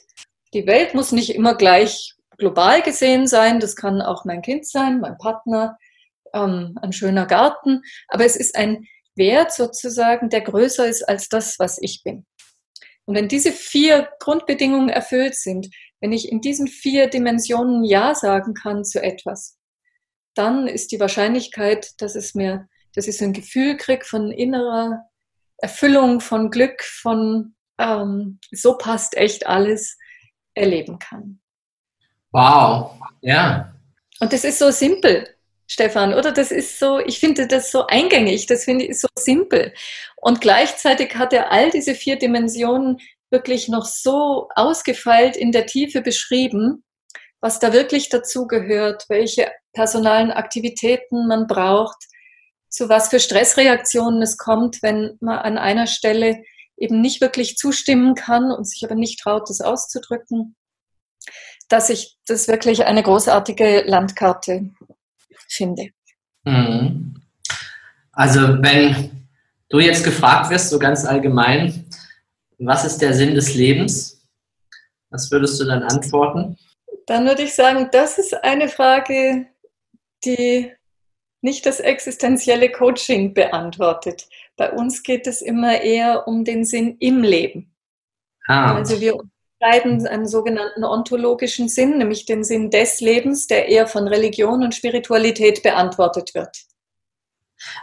Die 0.53 0.67
Welt 0.67 0.93
muss 0.93 1.11
nicht 1.11 1.33
immer 1.33 1.55
gleich 1.55 2.13
global 2.37 2.81
gesehen 2.81 3.27
sein. 3.27 3.59
Das 3.59 3.75
kann 3.75 4.01
auch 4.01 4.25
mein 4.25 4.41
Kind 4.41 4.67
sein, 4.67 4.99
mein 4.99 5.17
Partner, 5.17 5.77
ähm, 6.33 6.77
ein 6.81 6.93
schöner 6.93 7.25
Garten. 7.25 7.81
Aber 8.07 8.25
es 8.25 8.35
ist 8.35 8.55
ein 8.55 8.87
Wert 9.15 9.53
sozusagen, 9.53 10.29
der 10.29 10.41
größer 10.41 10.87
ist 10.87 11.07
als 11.07 11.29
das, 11.29 11.59
was 11.59 11.77
ich 11.81 12.01
bin. 12.03 12.25
Und 13.11 13.17
wenn 13.17 13.27
diese 13.27 13.51
vier 13.51 14.07
Grundbedingungen 14.19 14.87
erfüllt 14.87 15.35
sind, 15.35 15.67
wenn 15.99 16.13
ich 16.13 16.31
in 16.31 16.39
diesen 16.39 16.69
vier 16.69 17.09
Dimensionen 17.09 17.83
Ja 17.83 18.15
sagen 18.15 18.53
kann 18.53 18.85
zu 18.85 19.03
etwas, 19.03 19.59
dann 20.33 20.65
ist 20.65 20.93
die 20.93 20.99
Wahrscheinlichkeit, 21.01 21.91
dass 21.97 22.15
es 22.15 22.35
mir, 22.35 22.69
dass 22.95 23.09
ich 23.09 23.17
so 23.17 23.25
ein 23.25 23.33
Gefühl 23.33 23.75
kriege 23.75 24.05
von 24.05 24.31
innerer 24.31 25.03
Erfüllung, 25.57 26.21
von 26.21 26.51
Glück, 26.51 26.81
von 26.83 27.53
ähm, 27.77 28.39
so 28.49 28.77
passt 28.77 29.17
echt 29.17 29.45
alles, 29.45 29.97
erleben 30.53 30.97
kann. 30.97 31.41
Wow, 32.31 32.93
ja. 33.19 33.73
Und 34.21 34.31
das 34.31 34.45
ist 34.45 34.57
so 34.57 34.71
simpel. 34.71 35.27
Stefan, 35.71 36.13
oder? 36.13 36.33
Das 36.33 36.51
ist 36.51 36.79
so, 36.79 36.99
ich 36.99 37.21
finde 37.21 37.47
das 37.47 37.71
so 37.71 37.87
eingängig, 37.87 38.45
das 38.45 38.65
finde 38.65 38.83
ich 38.83 38.99
so 38.99 39.07
simpel. 39.17 39.73
Und 40.17 40.41
gleichzeitig 40.41 41.15
hat 41.15 41.31
er 41.31 41.49
all 41.49 41.71
diese 41.71 41.95
vier 41.95 42.17
Dimensionen 42.17 42.97
wirklich 43.29 43.69
noch 43.69 43.85
so 43.85 44.49
ausgefeilt 44.53 45.37
in 45.37 45.53
der 45.53 45.65
Tiefe 45.65 46.01
beschrieben, 46.01 46.83
was 47.39 47.59
da 47.59 47.71
wirklich 47.71 48.09
dazu 48.09 48.47
gehört, 48.47 49.05
welche 49.07 49.49
personalen 49.71 50.31
Aktivitäten 50.31 51.25
man 51.27 51.47
braucht, 51.47 52.03
zu 52.67 52.89
was 52.89 53.07
für 53.07 53.21
Stressreaktionen 53.21 54.21
es 54.21 54.35
kommt, 54.35 54.83
wenn 54.83 55.15
man 55.21 55.37
an 55.37 55.57
einer 55.57 55.87
Stelle 55.87 56.43
eben 56.75 56.99
nicht 56.99 57.21
wirklich 57.21 57.55
zustimmen 57.55 58.15
kann 58.15 58.51
und 58.51 58.67
sich 58.67 58.83
aber 58.83 58.95
nicht 58.95 59.21
traut, 59.21 59.49
das 59.49 59.61
auszudrücken, 59.61 60.57
dass 61.69 61.89
ich 61.89 62.17
das 62.27 62.49
wirklich 62.49 62.83
eine 62.83 63.03
großartige 63.03 63.83
Landkarte 63.85 64.71
finde. 65.47 65.89
Mhm. 66.43 67.21
Also 68.11 68.61
wenn 68.61 69.27
du 69.69 69.79
jetzt 69.79 70.03
gefragt 70.03 70.49
wirst, 70.49 70.69
so 70.69 70.79
ganz 70.79 71.05
allgemein, 71.05 71.85
was 72.59 72.85
ist 72.85 72.99
der 73.01 73.13
Sinn 73.13 73.35
des 73.35 73.55
Lebens? 73.55 74.27
Was 75.09 75.31
würdest 75.31 75.59
du 75.59 75.65
dann 75.65 75.83
antworten? 75.83 76.57
Dann 77.07 77.25
würde 77.25 77.43
ich 77.43 77.53
sagen, 77.53 77.89
das 77.91 78.17
ist 78.17 78.33
eine 78.43 78.69
Frage, 78.69 79.47
die 80.23 80.71
nicht 81.41 81.65
das 81.65 81.79
existenzielle 81.79 82.71
Coaching 82.71 83.33
beantwortet. 83.33 84.27
Bei 84.57 84.71
uns 84.71 85.01
geht 85.01 85.25
es 85.25 85.41
immer 85.41 85.81
eher 85.81 86.27
um 86.27 86.45
den 86.45 86.63
Sinn 86.65 86.97
im 86.99 87.23
Leben. 87.23 87.73
Ah. 88.47 88.75
Also 88.75 89.01
wir 89.01 89.17
unterscheiden 89.61 90.07
einen 90.07 90.27
sogenannten 90.27 90.83
ontologischen 90.83 91.69
Sinn, 91.69 91.97
nämlich 91.97 92.25
den 92.25 92.43
Sinn 92.43 92.69
des 92.69 92.99
Lebens, 92.99 93.47
der 93.47 93.67
eher 93.67 93.87
von 93.87 94.07
Religion 94.07 94.63
und 94.63 94.75
Spiritualität 94.75 95.63
beantwortet 95.63 96.33
wird. 96.33 96.55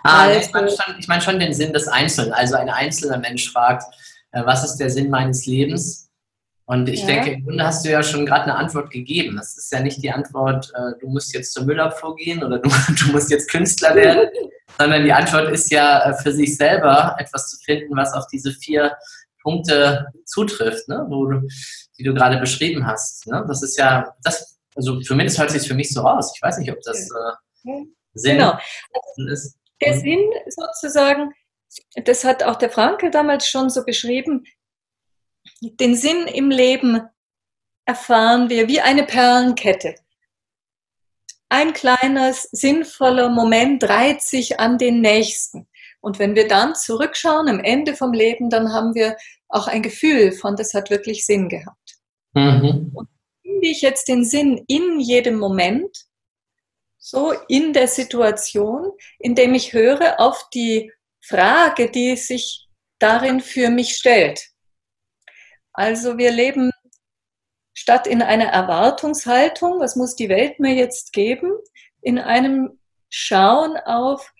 Ah, 0.03 0.25
also, 0.25 0.41
ich 0.41 0.53
meine 0.53 0.71
schon, 0.71 0.95
ich 0.99 1.09
mein 1.09 1.21
schon 1.21 1.39
den 1.39 1.55
Sinn 1.55 1.73
des 1.73 1.87
Einzelnen. 1.87 2.33
Also 2.33 2.57
ein 2.57 2.69
einzelner 2.69 3.19
Mensch 3.19 3.53
fragt, 3.53 3.85
äh, 4.33 4.45
was 4.45 4.65
ist 4.65 4.77
der 4.77 4.91
Sinn 4.91 5.09
meines 5.09 5.47
Lebens? 5.47 6.11
Und 6.65 6.89
ich 6.89 7.01
ja. 7.01 7.07
denke, 7.07 7.31
im 7.31 7.45
Grunde 7.45 7.65
hast 7.65 7.85
du 7.85 7.91
ja 7.91 8.03
schon 8.03 8.27
gerade 8.27 8.45
eine 8.45 8.57
Antwort 8.57 8.91
gegeben. 8.91 9.37
Das 9.37 9.57
ist 9.57 9.73
ja 9.73 9.81
nicht 9.81 10.03
die 10.03 10.11
Antwort, 10.11 10.71
äh, 10.75 10.99
du 11.01 11.09
musst 11.09 11.33
jetzt 11.33 11.55
zur 11.55 11.65
Müllabfuhr 11.65 12.17
gehen 12.17 12.43
oder 12.43 12.59
du, 12.63 12.69
du 12.69 13.13
musst 13.13 13.31
jetzt 13.31 13.51
Künstler 13.51 13.95
werden, 13.95 14.29
sondern 14.79 15.05
die 15.05 15.13
Antwort 15.13 15.51
ist 15.51 15.71
ja 15.71 16.11
äh, 16.11 16.15
für 16.23 16.33
sich 16.33 16.57
selber 16.57 17.17
etwas 17.19 17.51
zu 17.51 17.57
finden, 17.59 17.97
was 17.97 18.13
auf 18.13 18.27
diese 18.27 18.51
vier 18.51 18.97
Punkte 19.49 20.12
zutrifft, 20.26 20.88
ne? 20.88 21.07
Wo 21.09 21.25
du, 21.25 21.49
die 21.99 22.05
du 22.05 22.12
gerade 22.12 22.38
beschrieben 22.38 22.87
hast. 22.87 23.26
Ne? 23.26 23.43
Das 23.49 23.62
ist 23.62 23.78
ja, 23.78 24.14
das, 24.23 24.59
also 24.76 25.00
zumindest 25.00 25.38
hört 25.38 25.50
sich 25.50 25.67
für 25.67 25.75
mich 25.75 25.90
so 25.90 26.02
aus. 26.02 26.33
Ich 26.37 26.43
weiß 26.43 26.59
nicht, 26.59 26.71
ob 26.71 26.78
das 26.83 27.09
äh, 27.11 27.71
Sinn 28.12 28.37
genau. 28.37 28.59
ist. 29.33 29.57
Der. 29.81 29.99
Sinn 29.99 30.21
sozusagen, 30.49 31.33
das 32.05 32.25
hat 32.25 32.43
auch 32.43 32.57
der 32.57 32.69
Franke 32.69 33.11
damals 33.11 33.49
schon 33.49 33.71
so 33.71 33.85
beschrieben, 33.85 34.45
den 35.62 35.95
Sinn 35.95 36.26
im 36.26 36.50
Leben 36.50 37.00
erfahren 37.87 38.50
wir 38.50 38.69
wie 38.69 38.81
eine 38.83 39.05
Perlenkette. 39.05 39.95
Ein 41.49 41.73
kleines, 41.73 42.43
sinnvoller 42.52 43.31
Moment 43.31 43.85
reiht 43.85 44.21
sich 44.21 44.61
an 44.61 44.76
den 44.76 45.00
nächsten. 45.00 45.69
Und 46.00 46.19
wenn 46.19 46.35
wir 46.35 46.47
dann 46.47 46.75
zurückschauen 46.75 47.49
am 47.49 47.61
Ende 47.61 47.95
vom 47.95 48.12
Leben, 48.12 48.50
dann 48.50 48.73
haben 48.73 48.95
wir 48.95 49.17
auch 49.49 49.67
ein 49.67 49.83
Gefühl 49.83 50.33
von, 50.33 50.57
das 50.57 50.75
hat 50.75 50.90
wirklich 50.90 51.25
Sinn 51.25 51.49
gehabt. 51.49 51.99
Mhm. 52.35 52.93
Und 52.95 53.09
finde 53.43 53.69
ich 53.69 53.81
jetzt 53.81 54.09
den 54.09 54.25
Sinn 54.25 54.64
in 54.69 55.00
jedem 55.00 55.38
Moment, 55.38 56.05
so 56.99 57.33
in 57.49 57.73
der 57.73 57.88
Situation, 57.88 58.93
indem 59.19 59.55
ich 59.55 59.73
höre 59.73 60.21
auf 60.21 60.49
die 60.52 60.93
Frage, 61.21 61.90
die 61.90 62.17
sich 62.17 62.69
darin 62.99 63.40
für 63.40 63.71
mich 63.71 63.97
stellt. 63.97 64.40
Also 65.73 66.19
wir 66.19 66.33
leben 66.33 66.71
statt 67.73 68.07
in 68.07 68.23
einer 68.23 68.47
Erwartungshaltung, 68.47 69.81
was 69.81 69.97
muss 69.97 70.17
die 70.17 70.28
Welt 70.28 70.59
mir 70.59 70.75
jetzt 70.75 71.12
geben, 71.12 71.52
in 72.02 72.19
einem 72.19 72.78
Schauen 73.09 73.76
auf, 73.76 74.33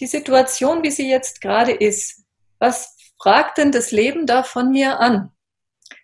die 0.00 0.06
Situation, 0.06 0.82
wie 0.82 0.90
sie 0.90 1.08
jetzt 1.08 1.40
gerade 1.40 1.72
ist, 1.72 2.24
was 2.58 2.96
fragt 3.22 3.58
denn 3.58 3.70
das 3.70 3.92
Leben 3.92 4.26
da 4.26 4.42
von 4.42 4.70
mir 4.70 4.98
an? 4.98 5.30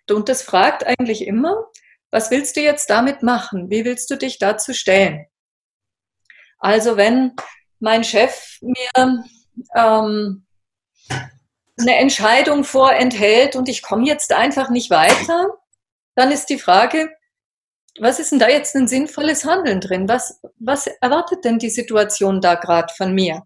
Und 0.09 0.29
das 0.29 0.41
fragt 0.41 0.85
eigentlich 0.85 1.27
immer, 1.27 1.65
was 2.11 2.31
willst 2.31 2.55
du 2.55 2.61
jetzt 2.61 2.89
damit 2.89 3.23
machen? 3.23 3.69
Wie 3.69 3.85
willst 3.85 4.09
du 4.09 4.15
dich 4.15 4.39
dazu 4.39 4.73
stellen? 4.73 5.25
Also 6.57 6.97
wenn 6.97 7.35
mein 7.79 8.03
Chef 8.03 8.57
mir 8.61 9.23
ähm, 9.75 10.45
eine 11.79 11.97
Entscheidung 11.97 12.63
vorenthält 12.63 13.55
und 13.55 13.69
ich 13.69 13.81
komme 13.81 14.05
jetzt 14.05 14.33
einfach 14.33 14.69
nicht 14.69 14.89
weiter, 14.89 15.47
dann 16.15 16.31
ist 16.31 16.47
die 16.49 16.59
Frage, 16.59 17.09
was 17.99 18.19
ist 18.19 18.31
denn 18.31 18.39
da 18.39 18.49
jetzt 18.49 18.75
ein 18.75 18.87
sinnvolles 18.87 19.45
Handeln 19.45 19.81
drin? 19.81 20.07
Was, 20.07 20.41
was 20.57 20.87
erwartet 20.87 21.43
denn 21.45 21.59
die 21.59 21.69
Situation 21.69 22.41
da 22.41 22.55
gerade 22.55 22.93
von 22.95 23.13
mir? 23.13 23.43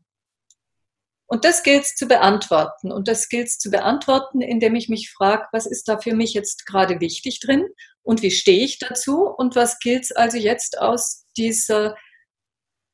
Und 1.34 1.46
das 1.46 1.64
gilt 1.64 1.82
es 1.82 1.96
zu 1.96 2.08
beantworten. 2.08 2.92
Und 2.92 3.08
das 3.08 3.28
gilt 3.28 3.48
es 3.48 3.58
zu 3.58 3.72
beantworten, 3.72 4.42
indem 4.42 4.76
ich 4.76 4.88
mich 4.88 5.10
frage, 5.10 5.48
was 5.52 5.66
ist 5.66 5.90
da 5.90 5.98
für 5.98 6.14
mich 6.14 6.36
jetzt 6.36 6.68
gerade 6.68 7.00
wichtig 7.00 7.40
drin 7.40 7.66
und 8.04 8.22
wie 8.22 8.30
stehe 8.30 8.64
ich 8.64 8.78
dazu 8.78 9.24
und 9.36 9.56
was 9.56 9.80
gilt 9.80 10.04
es 10.04 10.12
also 10.12 10.38
jetzt 10.38 10.78
aus 10.78 11.26
dieser 11.36 11.98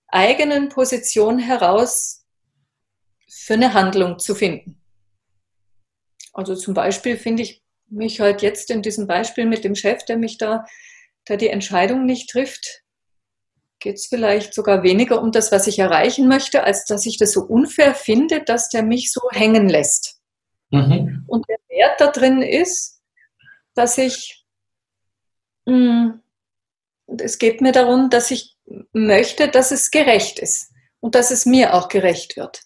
eigenen 0.08 0.70
Position 0.70 1.38
heraus 1.38 2.26
für 3.30 3.56
eine 3.56 3.74
Handlung 3.74 4.20
zu 4.20 4.34
finden. 4.36 4.82
Also 6.32 6.56
zum 6.56 6.74
Beispiel 6.74 7.18
finde 7.18 7.44
ich 7.44 7.62
mich 7.90 8.22
halt 8.22 8.42
jetzt 8.42 8.72
in 8.72 8.82
diesem 8.82 9.06
Beispiel 9.06 9.48
mit 9.48 9.66
dem 9.66 9.76
Chef, 9.76 10.06
der 10.06 10.16
mich 10.16 10.38
da, 10.38 10.64
der 11.28 11.36
die 11.36 11.50
Entscheidung 11.50 12.06
nicht 12.06 12.30
trifft, 12.30 12.86
geht 13.80 13.96
es 13.96 14.08
vielleicht 14.08 14.54
sogar 14.54 14.84
weniger 14.84 15.22
um 15.22 15.32
das, 15.32 15.52
was 15.52 15.68
ich 15.68 15.80
erreichen 15.80 16.28
möchte, 16.28 16.64
als 16.64 16.86
dass 16.86 17.06
ich 17.06 17.18
das 17.18 17.32
so 17.32 17.42
unfair 17.42 17.96
finde, 17.96 18.42
dass 18.42 18.70
der 18.70 18.84
mich 18.84 19.12
so 19.12 19.22
hängen 19.32 19.70
lässt. 19.70 20.20
Mhm. 20.72 21.24
Und 21.28 21.48
der 21.48 21.58
Wert 21.70 22.00
da 22.00 22.08
drin 22.08 22.42
ist, 22.42 23.02
dass 23.74 23.98
ich, 23.98 24.46
mh, 25.66 25.74
hm, 25.74 26.22
es 27.18 27.40
geht 27.40 27.62
mir 27.62 27.72
darum, 27.72 28.10
dass 28.10 28.30
ich 28.30 28.56
möchte, 28.92 29.48
dass 29.48 29.72
es 29.72 29.90
gerecht 29.90 30.40
ist 30.40 30.72
und 31.00 31.16
dass 31.16 31.32
es 31.32 31.46
mir 31.46 31.74
auch 31.74 31.88
gerecht 31.88 32.38
wird. 32.38 32.62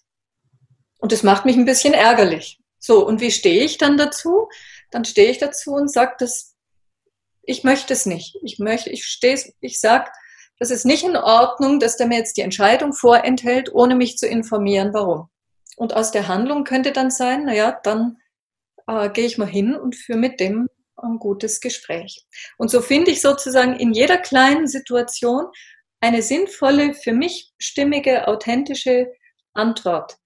Und 0.98 1.12
das 1.12 1.22
macht 1.22 1.46
mich 1.46 1.56
ein 1.56 1.64
bisschen 1.64 1.94
ärgerlich. 1.94 2.60
So, 2.78 3.06
und 3.06 3.20
wie 3.20 3.30
stehe 3.30 3.64
ich 3.64 3.78
dann 3.78 3.96
dazu? 3.96 4.48
Dann 4.90 5.04
stehe 5.04 5.30
ich 5.30 5.38
dazu 5.38 5.72
und 5.72 5.90
sage, 5.90 6.16
dass 6.18 6.54
ich 7.42 7.64
möchte 7.64 7.92
es 7.92 8.06
nicht. 8.06 8.36
Ich 8.42 8.58
möchte, 8.58 8.90
ich 8.90 9.06
stehe, 9.06 9.38
ich 9.60 9.80
sage, 9.80 10.10
das 10.58 10.70
ist 10.70 10.84
nicht 10.84 11.04
in 11.04 11.16
Ordnung, 11.16 11.80
dass 11.80 11.96
der 11.96 12.06
mir 12.06 12.18
jetzt 12.18 12.36
die 12.36 12.42
Entscheidung 12.42 12.92
vorenthält, 12.92 13.74
ohne 13.74 13.94
mich 13.94 14.16
zu 14.16 14.26
informieren, 14.26 14.92
warum. 14.92 15.28
Und 15.76 15.94
aus 15.94 16.12
der 16.12 16.28
Handlung 16.28 16.64
könnte 16.64 16.92
dann 16.92 17.10
sein, 17.10 17.44
naja, 17.44 17.78
dann 17.82 18.18
äh, 18.86 19.10
gehe 19.10 19.26
ich 19.26 19.38
mal 19.38 19.48
hin 19.48 19.74
und 19.74 19.96
führe 19.96 20.18
mit 20.18 20.40
dem 20.40 20.68
ein 20.96 21.18
gutes 21.18 21.60
Gespräch. 21.60 22.24
Und 22.56 22.70
so 22.70 22.80
finde 22.80 23.10
ich 23.10 23.20
sozusagen 23.20 23.74
in 23.74 23.92
jeder 23.92 24.16
kleinen 24.16 24.68
Situation 24.68 25.46
eine 26.00 26.22
sinnvolle, 26.22 26.94
für 26.94 27.12
mich 27.12 27.52
stimmige, 27.58 28.28
authentische 28.28 29.12
Antwort. 29.54 30.16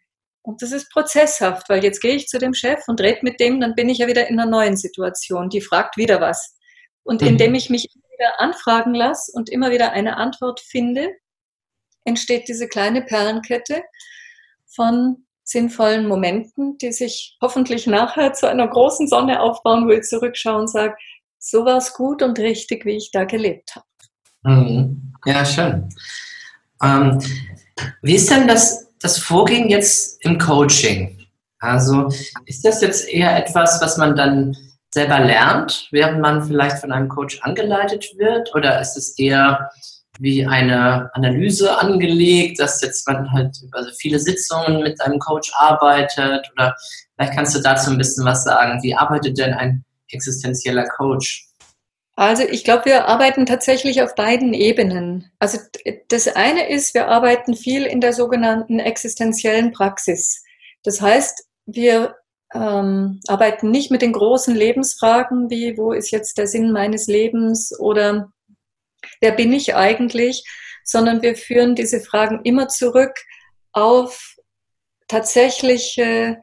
Und 0.42 0.62
das 0.62 0.72
ist 0.72 0.90
prozesshaft, 0.90 1.68
weil 1.68 1.82
jetzt 1.82 2.00
gehe 2.00 2.14
ich 2.14 2.26
zu 2.26 2.38
dem 2.38 2.54
Chef 2.54 2.82
und 2.86 3.00
rede 3.00 3.20
mit 3.22 3.40
dem, 3.40 3.60
dann 3.60 3.74
bin 3.74 3.88
ich 3.88 3.98
ja 3.98 4.06
wieder 4.06 4.28
in 4.28 4.38
einer 4.38 4.50
neuen 4.50 4.76
Situation. 4.76 5.48
Die 5.50 5.60
fragt 5.60 5.96
wieder 5.96 6.20
was. 6.20 6.56
Und 7.02 7.22
mhm. 7.22 7.28
indem 7.28 7.54
ich 7.54 7.70
mich 7.70 7.88
wieder 8.18 8.40
anfragen 8.40 8.94
lasse 8.94 9.32
und 9.34 9.48
immer 9.48 9.70
wieder 9.70 9.92
eine 9.92 10.16
Antwort 10.16 10.60
finde, 10.60 11.10
entsteht 12.04 12.48
diese 12.48 12.68
kleine 12.68 13.02
Perlenkette 13.02 13.82
von 14.66 15.26
sinnvollen 15.44 16.06
Momenten, 16.06 16.76
die 16.78 16.92
sich 16.92 17.36
hoffentlich 17.40 17.86
nachher 17.86 18.34
zu 18.34 18.48
einer 18.48 18.68
großen 18.68 19.08
Sonne 19.08 19.40
aufbauen, 19.40 19.86
wo 19.86 19.92
ich 19.92 20.02
zurückschaue 20.02 20.58
und 20.60 20.68
sage, 20.68 20.94
so 21.38 21.64
war 21.64 21.78
es 21.78 21.94
gut 21.94 22.22
und 22.22 22.38
richtig, 22.38 22.84
wie 22.84 22.96
ich 22.96 23.10
da 23.12 23.24
gelebt 23.24 23.76
habe. 23.76 23.86
Mhm. 24.42 25.14
Ja, 25.24 25.44
schön. 25.44 25.88
Ähm, 26.82 27.18
wie 28.02 28.16
ist 28.16 28.30
denn 28.30 28.46
das 28.46 28.88
das 29.00 29.18
Vorgehen 29.18 29.68
jetzt 29.68 30.24
im 30.24 30.38
Coaching? 30.38 31.26
Also 31.60 32.08
ist 32.46 32.64
das 32.64 32.80
jetzt 32.80 33.08
eher 33.08 33.36
etwas, 33.36 33.80
was 33.80 33.96
man 33.96 34.14
dann 34.16 34.56
selber 34.92 35.20
lernt, 35.20 35.88
während 35.90 36.20
man 36.20 36.44
vielleicht 36.44 36.78
von 36.78 36.92
einem 36.92 37.08
Coach 37.08 37.40
angeleitet 37.42 38.06
wird? 38.16 38.54
Oder 38.54 38.80
ist 38.80 38.96
es 38.96 39.18
eher 39.18 39.70
wie 40.18 40.44
eine 40.44 41.10
Analyse 41.14 41.78
angelegt, 41.78 42.58
dass 42.58 42.80
jetzt 42.82 43.06
man 43.06 43.30
halt 43.32 43.56
über 43.62 43.84
viele 43.98 44.18
Sitzungen 44.18 44.82
mit 44.82 45.00
einem 45.00 45.18
Coach 45.18 45.52
arbeitet? 45.54 46.50
Oder 46.52 46.74
vielleicht 47.14 47.34
kannst 47.34 47.54
du 47.54 47.60
dazu 47.60 47.90
ein 47.90 47.98
bisschen 47.98 48.24
was 48.24 48.44
sagen. 48.44 48.82
Wie 48.82 48.94
arbeitet 48.94 49.38
denn 49.38 49.54
ein 49.54 49.84
existenzieller 50.10 50.86
Coach? 50.88 51.48
Also 52.16 52.42
ich 52.42 52.64
glaube, 52.64 52.86
wir 52.86 53.06
arbeiten 53.06 53.46
tatsächlich 53.46 54.02
auf 54.02 54.16
beiden 54.16 54.52
Ebenen. 54.52 55.30
Also 55.38 55.58
das 56.08 56.26
eine 56.26 56.68
ist, 56.68 56.94
wir 56.94 57.06
arbeiten 57.06 57.54
viel 57.54 57.84
in 57.84 58.00
der 58.00 58.12
sogenannten 58.12 58.80
existenziellen 58.80 59.70
Praxis. 59.70 60.42
Das 60.82 61.00
heißt, 61.00 61.44
wir 61.66 62.16
ähm, 62.54 63.20
arbeiten 63.26 63.70
nicht 63.70 63.90
mit 63.90 64.02
den 64.02 64.12
großen 64.12 64.54
Lebensfragen 64.54 65.50
wie, 65.50 65.76
wo 65.76 65.92
ist 65.92 66.10
jetzt 66.10 66.38
der 66.38 66.46
Sinn 66.46 66.72
meines 66.72 67.06
Lebens 67.06 67.78
oder 67.78 68.32
wer 69.20 69.32
bin 69.32 69.52
ich 69.52 69.74
eigentlich, 69.74 70.44
sondern 70.84 71.22
wir 71.22 71.36
führen 71.36 71.74
diese 71.74 72.00
Fragen 72.00 72.40
immer 72.44 72.68
zurück 72.68 73.14
auf 73.72 74.36
tatsächliche 75.08 76.38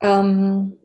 ähm, 0.00 0.78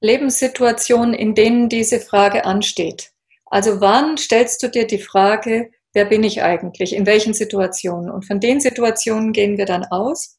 Lebenssituationen, 0.00 1.14
in 1.14 1.34
denen 1.34 1.68
diese 1.68 2.00
Frage 2.00 2.44
ansteht. 2.44 3.12
Also 3.46 3.80
wann 3.80 4.16
stellst 4.16 4.62
du 4.62 4.68
dir 4.68 4.86
die 4.86 4.98
Frage, 4.98 5.70
wer 5.92 6.04
bin 6.04 6.24
ich 6.24 6.42
eigentlich, 6.42 6.94
in 6.94 7.06
welchen 7.06 7.34
Situationen? 7.34 8.10
Und 8.10 8.26
von 8.26 8.40
den 8.40 8.60
Situationen 8.60 9.32
gehen 9.32 9.56
wir 9.56 9.66
dann 9.66 9.84
aus 9.84 10.38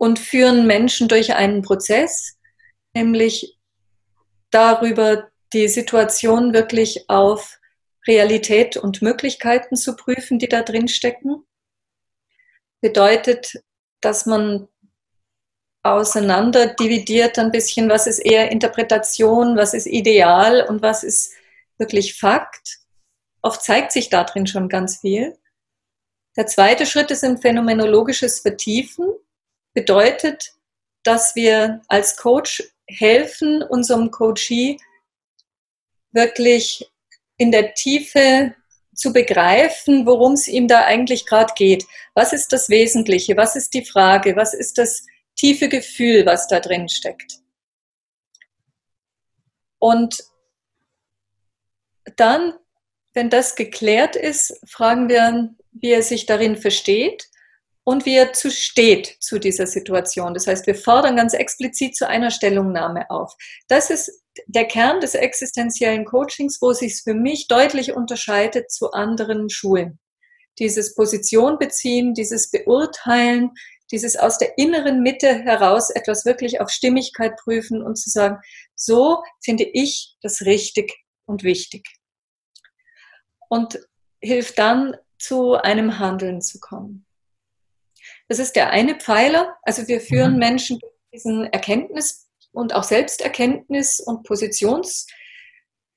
und 0.00 0.18
führen 0.18 0.66
Menschen 0.66 1.08
durch 1.08 1.34
einen 1.34 1.60
Prozess, 1.60 2.38
nämlich 2.94 3.58
darüber, 4.50 5.28
die 5.52 5.68
Situation 5.68 6.54
wirklich 6.54 7.10
auf 7.10 7.58
Realität 8.06 8.78
und 8.78 9.02
Möglichkeiten 9.02 9.76
zu 9.76 9.96
prüfen, 9.96 10.38
die 10.38 10.48
da 10.48 10.62
drin 10.62 10.88
stecken. 10.88 11.44
Bedeutet, 12.80 13.62
dass 14.00 14.24
man 14.24 14.68
auseinander 15.82 16.68
dividiert 16.68 17.38
ein 17.38 17.50
bisschen, 17.50 17.90
was 17.90 18.06
ist 18.06 18.20
eher 18.20 18.50
Interpretation, 18.50 19.58
was 19.58 19.74
ist 19.74 19.86
ideal 19.86 20.64
und 20.66 20.80
was 20.80 21.04
ist 21.04 21.34
wirklich 21.76 22.18
Fakt. 22.18 22.78
Oft 23.42 23.62
zeigt 23.62 23.92
sich 23.92 24.08
da 24.08 24.24
drin 24.24 24.46
schon 24.46 24.70
ganz 24.70 25.00
viel. 25.00 25.36
Der 26.38 26.46
zweite 26.46 26.86
Schritt 26.86 27.10
ist 27.10 27.22
ein 27.22 27.36
phänomenologisches 27.36 28.40
Vertiefen. 28.40 29.04
Bedeutet, 29.80 30.52
dass 31.02 31.34
wir 31.34 31.82
als 31.88 32.16
Coach 32.16 32.62
helfen, 32.86 33.62
unserem 33.62 34.10
Coachee 34.10 34.76
wirklich 36.12 36.90
in 37.36 37.50
der 37.50 37.74
Tiefe 37.74 38.54
zu 38.94 39.12
begreifen, 39.12 40.04
worum 40.04 40.32
es 40.32 40.48
ihm 40.48 40.68
da 40.68 40.84
eigentlich 40.84 41.24
gerade 41.24 41.54
geht. 41.56 41.86
Was 42.14 42.32
ist 42.32 42.52
das 42.52 42.68
Wesentliche? 42.68 43.36
Was 43.36 43.56
ist 43.56 43.72
die 43.72 43.84
Frage? 43.84 44.36
Was 44.36 44.52
ist 44.52 44.76
das 44.76 45.04
tiefe 45.40 45.70
Gefühl, 45.70 46.26
was 46.26 46.48
da 46.48 46.60
drin 46.60 46.88
steckt. 46.90 47.38
Und 49.78 50.22
dann, 52.16 52.52
wenn 53.14 53.30
das 53.30 53.56
geklärt 53.56 54.16
ist, 54.16 54.60
fragen 54.68 55.08
wir, 55.08 55.54
wie 55.72 55.92
er 55.92 56.02
sich 56.02 56.26
darin 56.26 56.58
versteht 56.58 57.30
und 57.84 58.06
wie 58.06 58.16
er 58.16 58.32
zu 58.32 58.50
steht 58.50 59.16
zu 59.20 59.38
dieser 59.38 59.66
Situation. 59.66 60.34
Das 60.34 60.46
heißt, 60.46 60.66
wir 60.66 60.74
fordern 60.74 61.16
ganz 61.16 61.34
explizit 61.34 61.96
zu 61.96 62.06
einer 62.06 62.30
Stellungnahme 62.30 63.10
auf. 63.10 63.34
Das 63.68 63.90
ist 63.90 64.22
der 64.46 64.66
Kern 64.66 65.00
des 65.00 65.14
existenziellen 65.14 66.04
Coachings, 66.04 66.58
wo 66.60 66.72
sich 66.72 67.00
für 67.02 67.14
mich 67.14 67.48
deutlich 67.48 67.92
unterscheidet 67.92 68.70
zu 68.70 68.92
anderen 68.92 69.50
Schulen. 69.50 69.98
Dieses 70.58 70.94
Position 70.94 71.58
beziehen, 71.58 72.14
dieses 72.14 72.50
Beurteilen, 72.50 73.52
dieses 73.90 74.16
aus 74.16 74.38
der 74.38 74.56
inneren 74.58 75.02
Mitte 75.02 75.42
heraus 75.42 75.90
etwas 75.90 76.24
wirklich 76.24 76.60
auf 76.60 76.70
Stimmigkeit 76.70 77.36
prüfen 77.36 77.82
und 77.82 77.96
zu 77.96 78.10
sagen, 78.10 78.38
so 78.74 79.22
finde 79.42 79.64
ich 79.64 80.16
das 80.22 80.42
richtig 80.42 80.94
und 81.26 81.42
wichtig. 81.42 81.88
Und 83.48 83.80
hilft 84.22 84.58
dann 84.58 84.96
zu 85.18 85.54
einem 85.54 85.98
Handeln 85.98 86.40
zu 86.40 86.60
kommen. 86.60 87.06
Das 88.30 88.38
ist 88.38 88.54
der 88.54 88.70
eine 88.70 88.94
Pfeiler. 88.94 89.56
Also 89.62 89.88
wir 89.88 90.00
führen 90.00 90.34
mhm. 90.34 90.38
Menschen 90.38 90.78
durch 90.78 90.92
diesen 91.12 91.46
Erkenntnis 91.52 92.28
und 92.52 92.72
auch 92.74 92.84
Selbsterkenntnis 92.84 93.98
und 93.98 94.22
Positionsprozess 94.22 95.06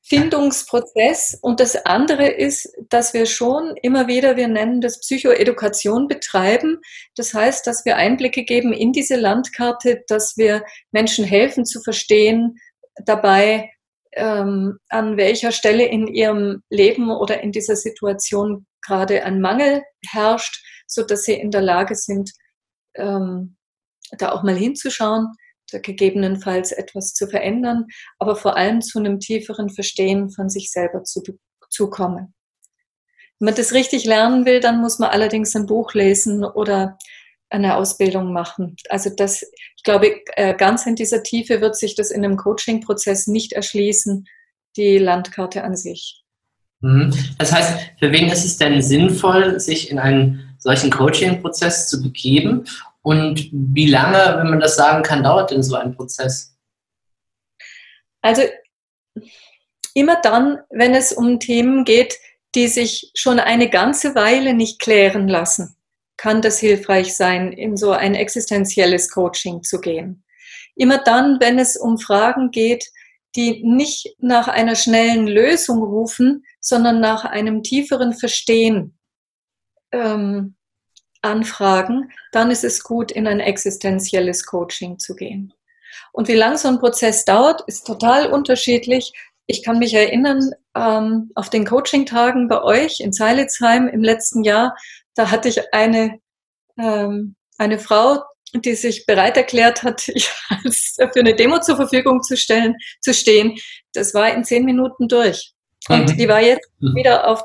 Findungsprozess. 0.05 1.37
Und 1.41 1.59
das 1.59 1.85
andere 1.85 2.27
ist, 2.27 2.75
dass 2.89 3.13
wir 3.13 3.25
schon 3.25 3.75
immer 3.81 4.07
wieder, 4.07 4.35
wir 4.35 4.47
nennen 4.47 4.81
das 4.81 4.99
Psychoedukation 4.99 6.07
betreiben. 6.07 6.81
Das 7.15 7.33
heißt, 7.33 7.65
dass 7.65 7.85
wir 7.85 7.95
Einblicke 7.97 8.43
geben 8.43 8.73
in 8.73 8.91
diese 8.91 9.15
Landkarte, 9.15 10.03
dass 10.07 10.35
wir 10.35 10.65
Menschen 10.91 11.23
helfen 11.23 11.65
zu 11.65 11.81
verstehen 11.81 12.57
dabei, 13.05 13.71
ähm, 14.11 14.77
an 14.89 15.17
welcher 15.17 15.51
Stelle 15.51 15.85
in 15.85 16.07
ihrem 16.07 16.63
Leben 16.69 17.09
oder 17.09 17.41
in 17.41 17.51
dieser 17.51 17.75
Situation 17.75 18.65
gerade 18.81 19.23
ein 19.23 19.39
Mangel 19.39 19.83
herrscht, 20.09 20.61
so 20.93 21.03
dass 21.03 21.23
sie 21.23 21.33
in 21.33 21.51
der 21.51 21.61
Lage 21.61 21.95
sind, 21.95 22.31
ähm, 22.95 23.57
da 24.17 24.31
auch 24.31 24.43
mal 24.43 24.55
hinzuschauen 24.55 25.33
gegebenenfalls 25.81 26.71
etwas 26.71 27.13
zu 27.13 27.27
verändern, 27.27 27.87
aber 28.19 28.35
vor 28.35 28.57
allem 28.57 28.81
zu 28.81 28.99
einem 28.99 29.19
tieferen 29.19 29.69
Verstehen 29.69 30.29
von 30.29 30.49
sich 30.49 30.71
selber 30.71 31.03
zu, 31.03 31.23
zu 31.69 31.89
kommen. 31.89 32.33
Wenn 33.39 33.45
man 33.45 33.55
das 33.55 33.73
richtig 33.73 34.05
lernen 34.05 34.45
will, 34.45 34.59
dann 34.59 34.79
muss 34.79 34.99
man 34.99 35.09
allerdings 35.09 35.55
ein 35.55 35.65
Buch 35.65 35.93
lesen 35.93 36.45
oder 36.45 36.97
eine 37.49 37.75
Ausbildung 37.75 38.33
machen. 38.33 38.75
Also 38.89 39.09
das, 39.15 39.43
ich 39.77 39.83
glaube, 39.83 40.21
äh, 40.35 40.55
ganz 40.55 40.85
in 40.85 40.95
dieser 40.95 41.23
Tiefe 41.23 41.61
wird 41.61 41.75
sich 41.75 41.95
das 41.95 42.09
in 42.11 42.23
einem 42.23 42.37
Coaching-Prozess 42.37 43.27
nicht 43.27 43.53
erschließen, 43.53 44.25
die 44.75 44.97
Landkarte 44.97 45.63
an 45.63 45.75
sich. 45.75 46.23
Mhm. 46.81 47.13
Das 47.37 47.51
heißt, 47.51 47.79
für 47.99 48.11
wen 48.11 48.29
ist 48.29 48.43
es 48.43 48.57
denn 48.57 48.81
sinnvoll, 48.81 49.59
sich 49.59 49.91
in 49.91 49.99
einen 49.99 50.42
solchen 50.63 50.89
Coaching-Prozess 50.89 51.89
zu 51.89 52.01
begeben? 52.01 52.65
Und 53.01 53.49
wie 53.51 53.87
lange, 53.87 54.37
wenn 54.39 54.49
man 54.49 54.61
das 54.61 54.75
sagen 54.75 55.03
kann, 55.03 55.23
dauert 55.23 55.51
denn 55.51 55.61
so 55.61 55.75
ein 55.75 55.95
Prozess? 55.95 56.55
Also 58.21 58.43
immer 59.93 60.19
dann, 60.21 60.59
wenn 60.69 60.95
es 60.95 61.11
um 61.11 61.39
Themen 61.39 61.83
geht, 61.83 62.15
die 62.55 62.67
sich 62.67 63.11
schon 63.13 63.39
eine 63.39 63.69
ganze 63.69 64.15
Weile 64.15 64.53
nicht 64.53 64.79
klären 64.79 65.27
lassen, 65.27 65.75
kann 66.15 66.41
das 66.41 66.59
hilfreich 66.59 67.15
sein, 67.15 67.51
in 67.51 67.75
so 67.75 67.91
ein 67.91 68.15
existenzielles 68.15 69.09
Coaching 69.09 69.63
zu 69.63 69.81
gehen. 69.81 70.23
Immer 70.75 70.99
dann, 70.99 71.39
wenn 71.41 71.59
es 71.59 71.75
um 71.75 71.97
Fragen 71.97 72.51
geht, 72.51 72.85
die 73.35 73.63
nicht 73.65 74.15
nach 74.19 74.47
einer 74.47 74.75
schnellen 74.75 75.27
Lösung 75.27 75.83
rufen, 75.83 76.45
sondern 76.61 77.01
nach 77.01 77.25
einem 77.25 77.63
tieferen 77.63 78.13
Verstehen 78.13 78.97
ähm, 79.93 80.55
anfragen, 81.21 82.11
dann 82.31 82.51
ist 82.51 82.63
es 82.63 82.83
gut, 82.83 83.11
in 83.11 83.27
ein 83.27 83.39
existenzielles 83.39 84.45
Coaching 84.45 84.99
zu 84.99 85.15
gehen. 85.15 85.53
Und 86.11 86.27
wie 86.27 86.33
lang 86.33 86.57
so 86.57 86.67
ein 86.67 86.79
Prozess 86.79 87.23
dauert, 87.25 87.61
ist 87.67 87.87
total 87.87 88.31
unterschiedlich. 88.31 89.13
Ich 89.45 89.63
kann 89.63 89.79
mich 89.79 89.93
erinnern, 89.93 90.51
ähm, 90.75 91.31
auf 91.35 91.49
den 91.49 91.65
Coaching-Tagen 91.65 92.47
bei 92.47 92.61
euch 92.61 92.99
in 92.99 93.13
Zeilitzheim 93.13 93.87
im 93.87 94.03
letzten 94.03 94.43
Jahr, 94.43 94.75
da 95.15 95.31
hatte 95.31 95.49
ich 95.49 95.73
eine, 95.73 96.19
ähm, 96.77 97.35
eine 97.57 97.79
Frau, 97.79 98.23
die 98.53 98.75
sich 98.75 99.05
bereit 99.05 99.37
erklärt 99.37 99.83
hat, 99.83 100.01
für 100.01 101.19
eine 101.19 101.35
Demo 101.35 101.59
zur 101.59 101.75
Verfügung 101.75 102.21
zu 102.21 102.37
stellen, 102.37 102.75
zu 103.01 103.13
stehen. 103.13 103.57
Das 103.93 104.13
war 104.13 104.33
in 104.33 104.43
zehn 104.43 104.65
Minuten 104.65 105.07
durch. 105.07 105.53
Und 105.89 106.09
mhm. 106.09 106.17
die 106.17 106.27
war 106.27 106.41
jetzt 106.41 106.69
mhm. 106.79 106.95
wieder 106.95 107.27
auf 107.27 107.43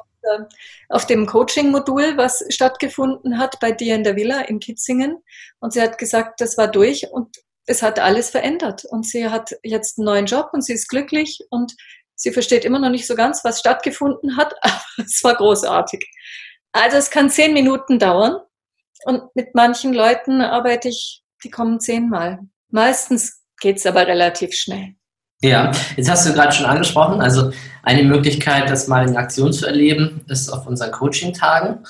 auf 0.89 1.07
dem 1.07 1.27
Coaching-Modul, 1.27 2.17
was 2.17 2.45
stattgefunden 2.49 3.39
hat 3.39 3.61
bei 3.61 3.73
dir 3.73 3.95
in 3.95 4.05
der 4.05 4.17
Villa 4.17 4.41
in 4.43 4.61
Kitzingen. 4.61 5.23
Und 5.61 5.73
sie 5.73 5.83
hat 5.83 5.99
gesagt, 5.99 6.41
das 6.41 6.57
war 6.59 6.69
durch 6.69 7.11
und 7.11 7.37
es 7.67 7.83
hat 7.83 7.99
alles 7.99 8.31
verändert. 8.31 8.85
Und 8.85 9.07
sie 9.07 9.29
hat 9.29 9.55
jetzt 9.63 9.99
einen 9.99 10.07
neuen 10.07 10.27
Job 10.27 10.51
und 10.53 10.63
sie 10.65 10.73
ist 10.73 10.89
glücklich 10.89 11.41
und 11.51 11.75
sie 12.15 12.33
versteht 12.33 12.65
immer 12.65 12.79
noch 12.79 12.91
nicht 12.91 13.07
so 13.07 13.15
ganz, 13.15 13.45
was 13.45 13.61
stattgefunden 13.61 14.37
hat, 14.37 14.55
aber 14.63 14.83
es 14.99 15.23
war 15.23 15.35
großartig. 15.35 16.05
Also 16.73 16.97
es 16.97 17.11
kann 17.11 17.31
zehn 17.31 17.55
Minuten 17.55 17.99
dauern 17.99 18.37
und 19.05 19.35
mit 19.35 19.55
manchen 19.55 19.95
Leuten 19.95 20.41
arbeite 20.41 20.89
ich, 20.89 21.23
die 21.45 21.51
kommen 21.51 21.81
zehnmal. 21.81 22.41
Meistens 22.71 23.43
geht 23.61 23.79
es 23.79 23.87
aber 23.87 24.07
relativ 24.07 24.55
schnell. 24.55 24.98
Ja, 25.41 25.71
jetzt 25.97 26.11
hast 26.11 26.29
du 26.29 26.33
gerade 26.33 26.53
schon 26.53 26.67
angesprochen, 26.67 27.21
also 27.21 27.53
eine 27.85 28.03
Möglichkeit, 28.03 28.69
das 28.69 28.89
mal 28.89 29.09
in 29.09 29.17
Aktion 29.17 29.53
zu 29.53 29.67
erleben, 29.67 30.25
ist 30.29 30.51
auf 30.51 30.67
unseren 30.67 30.91
Coaching-Tagen, 30.91 31.85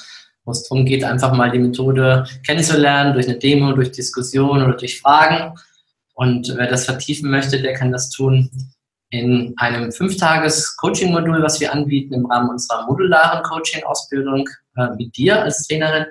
wo 0.45 0.53
es 0.53 0.69
darum 0.69 0.85
geht, 0.85 1.03
einfach 1.03 1.33
mal 1.33 1.51
die 1.51 1.59
Methode 1.59 2.27
kennenzulernen, 2.45 3.15
durch 3.15 3.27
eine 3.27 3.39
Demo, 3.39 3.73
durch 3.73 3.91
Diskussion 3.93 4.63
oder 4.63 4.75
durch 4.75 5.01
Fragen. 5.01 5.55
Und 6.13 6.53
wer 6.57 6.67
das 6.67 6.85
vertiefen 6.85 7.31
möchte, 7.31 7.63
der 7.63 7.73
kann 7.73 7.91
das 7.91 8.11
tun 8.11 8.51
in 9.11 9.55
einem 9.57 9.93
Fünftages-Coaching-Modul, 9.93 11.43
was 11.43 11.59
wir 11.61 11.73
anbieten 11.73 12.13
im 12.13 12.27
Rahmen 12.27 12.51
unserer 12.51 12.87
modularen 12.87 13.43
Coaching-Ausbildung 13.43 14.47
äh, 14.77 14.89
mit 14.99 15.17
dir 15.17 15.43
als 15.43 15.67
Trainerin. 15.67 16.05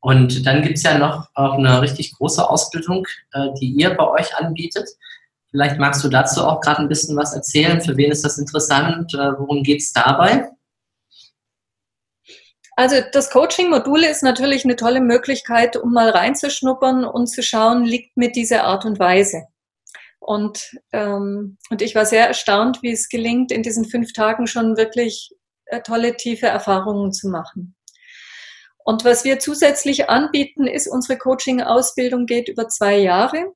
Und 0.00 0.46
dann 0.46 0.62
gibt 0.62 0.76
es 0.76 0.82
ja 0.82 0.98
noch 0.98 1.28
auch 1.34 1.54
eine 1.54 1.80
richtig 1.80 2.12
große 2.12 2.46
Ausbildung, 2.46 3.06
äh, 3.32 3.48
die 3.58 3.68
ihr 3.68 3.94
bei 3.94 4.06
euch 4.06 4.36
anbietet. 4.36 4.88
Vielleicht 5.50 5.78
magst 5.78 6.04
du 6.04 6.08
dazu 6.08 6.44
auch 6.44 6.60
gerade 6.60 6.82
ein 6.82 6.88
bisschen 6.88 7.16
was 7.16 7.32
erzählen. 7.32 7.80
Für 7.80 7.96
wen 7.96 8.10
ist 8.10 8.24
das 8.24 8.38
interessant? 8.38 9.14
Äh, 9.14 9.38
worum 9.38 9.62
geht 9.62 9.80
es 9.80 9.92
dabei? 9.92 10.50
Also 12.76 12.96
das 13.12 13.30
Coaching-Modul 13.30 14.04
ist 14.04 14.22
natürlich 14.22 14.64
eine 14.64 14.76
tolle 14.76 15.00
Möglichkeit, 15.00 15.76
um 15.76 15.92
mal 15.92 16.10
reinzuschnuppern 16.10 17.04
und 17.04 17.26
zu 17.26 17.42
schauen, 17.42 17.84
liegt 17.84 18.16
mir 18.16 18.30
diese 18.30 18.62
Art 18.62 18.84
und 18.84 19.00
Weise. 19.00 19.48
Und, 20.20 20.76
ähm, 20.92 21.58
und 21.70 21.82
ich 21.82 21.94
war 21.94 22.06
sehr 22.06 22.28
erstaunt, 22.28 22.82
wie 22.82 22.92
es 22.92 23.08
gelingt, 23.08 23.50
in 23.50 23.62
diesen 23.62 23.84
fünf 23.84 24.12
Tagen 24.12 24.46
schon 24.46 24.76
wirklich 24.76 25.34
äh, 25.64 25.80
tolle, 25.80 26.16
tiefe 26.16 26.46
Erfahrungen 26.46 27.12
zu 27.12 27.28
machen. 27.30 27.74
Und 28.84 29.04
was 29.04 29.24
wir 29.24 29.38
zusätzlich 29.38 30.08
anbieten, 30.08 30.66
ist 30.66 30.86
unsere 30.86 31.18
Coaching-Ausbildung 31.18 32.26
geht 32.26 32.48
über 32.48 32.68
zwei 32.68 32.96
Jahre, 32.98 33.52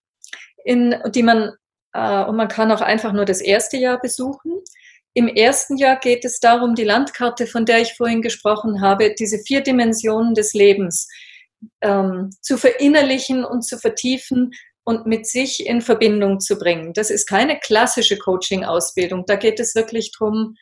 in, 0.65 0.97
die 1.15 1.23
man 1.23 1.53
äh, 1.93 2.25
und 2.25 2.37
man 2.37 2.49
kann 2.49 2.73
auch 2.73 2.81
einfach 2.81 3.13
nur 3.13 3.25
das 3.25 3.41
erste 3.41 3.77
Jahr 3.77 4.01
besuchen. 4.01 4.63
Im 5.15 5.29
ersten 5.29 5.77
Jahr 5.77 5.99
geht 5.99 6.25
es 6.25 6.41
darum, 6.41 6.75
die 6.75 6.85
Landkarte, 6.85 7.47
von 7.47 7.67
der 7.67 7.81
ich 7.81 7.95
vorhin 7.95 8.23
gesprochen 8.23 8.81
habe, 8.81 9.15
diese 9.19 9.39
vier 9.39 9.61
Dimensionen 9.61 10.35
des 10.35 10.55
Lebens 10.55 11.09
ähm, 11.81 12.31
zu 12.41 12.57
verinnerlichen 12.57 13.45
und 13.45 13.63
zu 13.63 13.79
vertiefen 13.79 14.53
und 14.85 15.07
mit 15.07 15.27
sich 15.27 15.67
in 15.67 15.81
Verbindung 15.81 16.41
zu 16.41 16.59
bringen. 16.59 16.93
Das 16.93 17.11
ist 17.11 17.27
keine 17.27 17.59
klassische 17.59 18.19
Coaching-Ausbildung. 18.19 19.25
Da 19.27 19.37
geht 19.37 19.61
es 19.61 19.75
wirklich 19.75 20.13
darum, 20.19 20.57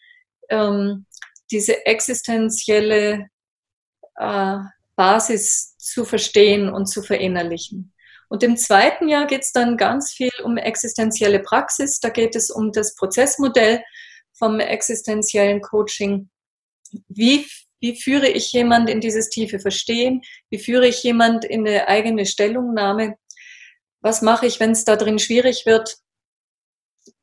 ähm, 0.50 1.06
diese 1.50 1.86
existenzielle 1.86 3.28
äh, 4.16 4.58
Basis 4.96 5.76
zu 5.78 6.04
verstehen 6.04 6.68
und 6.68 6.86
zu 6.86 7.02
verinnerlichen. 7.02 7.92
Und 8.30 8.44
im 8.44 8.56
zweiten 8.56 9.08
Jahr 9.08 9.26
geht 9.26 9.42
es 9.42 9.52
dann 9.52 9.76
ganz 9.76 10.12
viel 10.12 10.30
um 10.44 10.56
existenzielle 10.56 11.40
Praxis. 11.40 11.98
Da 11.98 12.10
geht 12.10 12.36
es 12.36 12.48
um 12.48 12.70
das 12.70 12.94
Prozessmodell 12.94 13.82
vom 14.38 14.60
existenziellen 14.60 15.60
Coaching. 15.60 16.30
Wie, 17.08 17.46
wie 17.80 18.00
führe 18.00 18.28
ich 18.28 18.52
jemand 18.52 18.88
in 18.88 19.00
dieses 19.00 19.30
tiefe 19.30 19.58
Verstehen? 19.58 20.22
Wie 20.48 20.60
führe 20.60 20.86
ich 20.86 21.02
jemand 21.02 21.44
in 21.44 21.66
eine 21.66 21.88
eigene 21.88 22.24
Stellungnahme? 22.24 23.16
Was 24.00 24.22
mache 24.22 24.46
ich, 24.46 24.60
wenn 24.60 24.70
es 24.70 24.84
da 24.84 24.94
drin 24.94 25.18
schwierig 25.18 25.66
wird? 25.66 25.96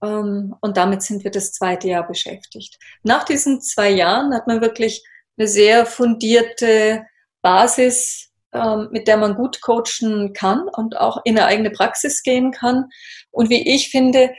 Ähm, 0.04 0.56
und 0.60 0.76
damit 0.76 1.04
sind 1.04 1.24
wir 1.24 1.32
das 1.32 1.54
zweite 1.54 1.88
Jahr 1.88 2.06
beschäftigt. 2.06 2.78
Nach 3.04 3.24
diesen 3.24 3.62
zwei 3.62 3.89
Jahren 3.91 4.34
hat 4.36 4.46
man 4.48 4.60
wirklich 4.60 5.06
eine 5.38 5.48
sehr 5.48 5.86
fundierte 5.86 7.06
Basis 7.41 8.27
ähm, 8.54 8.90
mit 8.92 9.08
der 9.08 9.18
man 9.18 9.36
gut 9.36 9.62
coachen 9.62 10.34
kann 10.34 10.68
und 10.70 10.98
auch 10.98 11.22
in 11.26 11.38
eine 11.38 11.48
eigene 11.48 11.70
Praxis 11.70 12.24
gehen 12.24 12.52
kann. 12.52 12.86
Und 13.32 13.50
wie 13.50 13.68
ich 13.74 13.90
finde, 13.90 14.32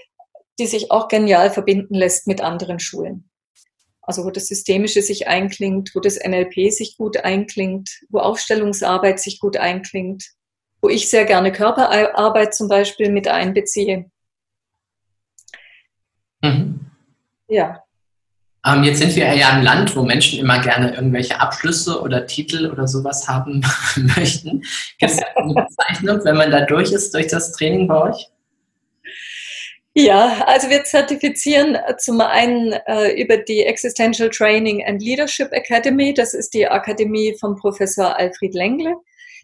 die 0.59 0.67
sich 0.67 0.91
auch 0.91 1.09
genial 1.09 1.51
verbinden 1.51 1.95
lässt 1.95 2.27
mit 2.27 2.41
anderen 2.41 2.79
Schulen. 2.79 3.29
Also 4.01 4.25
wo 4.25 4.31
das 4.31 4.47
Systemische 4.47 5.03
sich 5.03 5.29
einklingt, 5.29 5.91
wo 5.95 6.01
das 6.01 6.19
NLP 6.19 6.73
sich 6.73 6.97
gut 6.97 7.19
einklingt, 7.19 7.91
wo 8.09 8.21
Aufstellungsarbeit 8.21 9.21
sich 9.21 9.39
gut 9.39 9.59
einklingt, 9.59 10.25
wo 10.81 10.89
ich 10.89 11.11
sehr 11.11 11.27
gerne 11.27 11.53
Körperarbeit 11.53 12.55
zum 12.55 12.69
Beispiel 12.69 13.11
mit 13.11 13.29
einbeziehe. 13.29 14.11
Mhm. 16.43 16.91
Ja. 17.49 17.85
Ähm, 18.69 18.83
jetzt 18.83 18.99
sind 18.99 19.15
wir 19.17 19.35
ja 19.35 19.51
ein 19.51 19.63
Land, 19.63 19.97
wo 19.97 20.03
Menschen 20.03 20.39
immer 20.39 20.61
gerne 20.61 20.95
irgendwelche 20.95 21.41
Abschlüsse 21.41 22.01
oder 22.01 22.27
Titel 22.27 22.71
oder 22.71 22.87
sowas 22.87 23.29
haben 23.29 23.65
möchten. 24.17 24.63
Gibt 24.99 25.13
es 25.13 25.19
eine 25.37 25.55
Bezeichnung, 25.55 26.25
wenn 26.25 26.37
man 26.37 26.51
da 26.51 26.63
durch 26.63 26.93
ist, 26.93 27.15
durch 27.15 27.29
das 27.29 27.53
Training 27.53 27.87
bei 27.87 28.11
euch? 28.11 28.29
Ja, 29.95 30.45
also 30.47 30.71
wir 30.71 30.85
zertifizieren 30.85 31.77
zum 31.99 32.21
einen 32.21 32.73
äh, 32.87 33.21
über 33.21 33.39
die 33.39 33.65
Existential 33.65 34.29
Training 34.29 34.85
and 34.87 35.03
Leadership 35.03 35.51
Academy. 35.53 36.15
Das 36.15 36.35
ist 36.35 36.55
die 36.55 36.69
Akademie 36.69 37.37
von 37.39 37.57
Professor 37.57 38.17
Alfred 38.17 38.55
Lengle, 38.55 38.95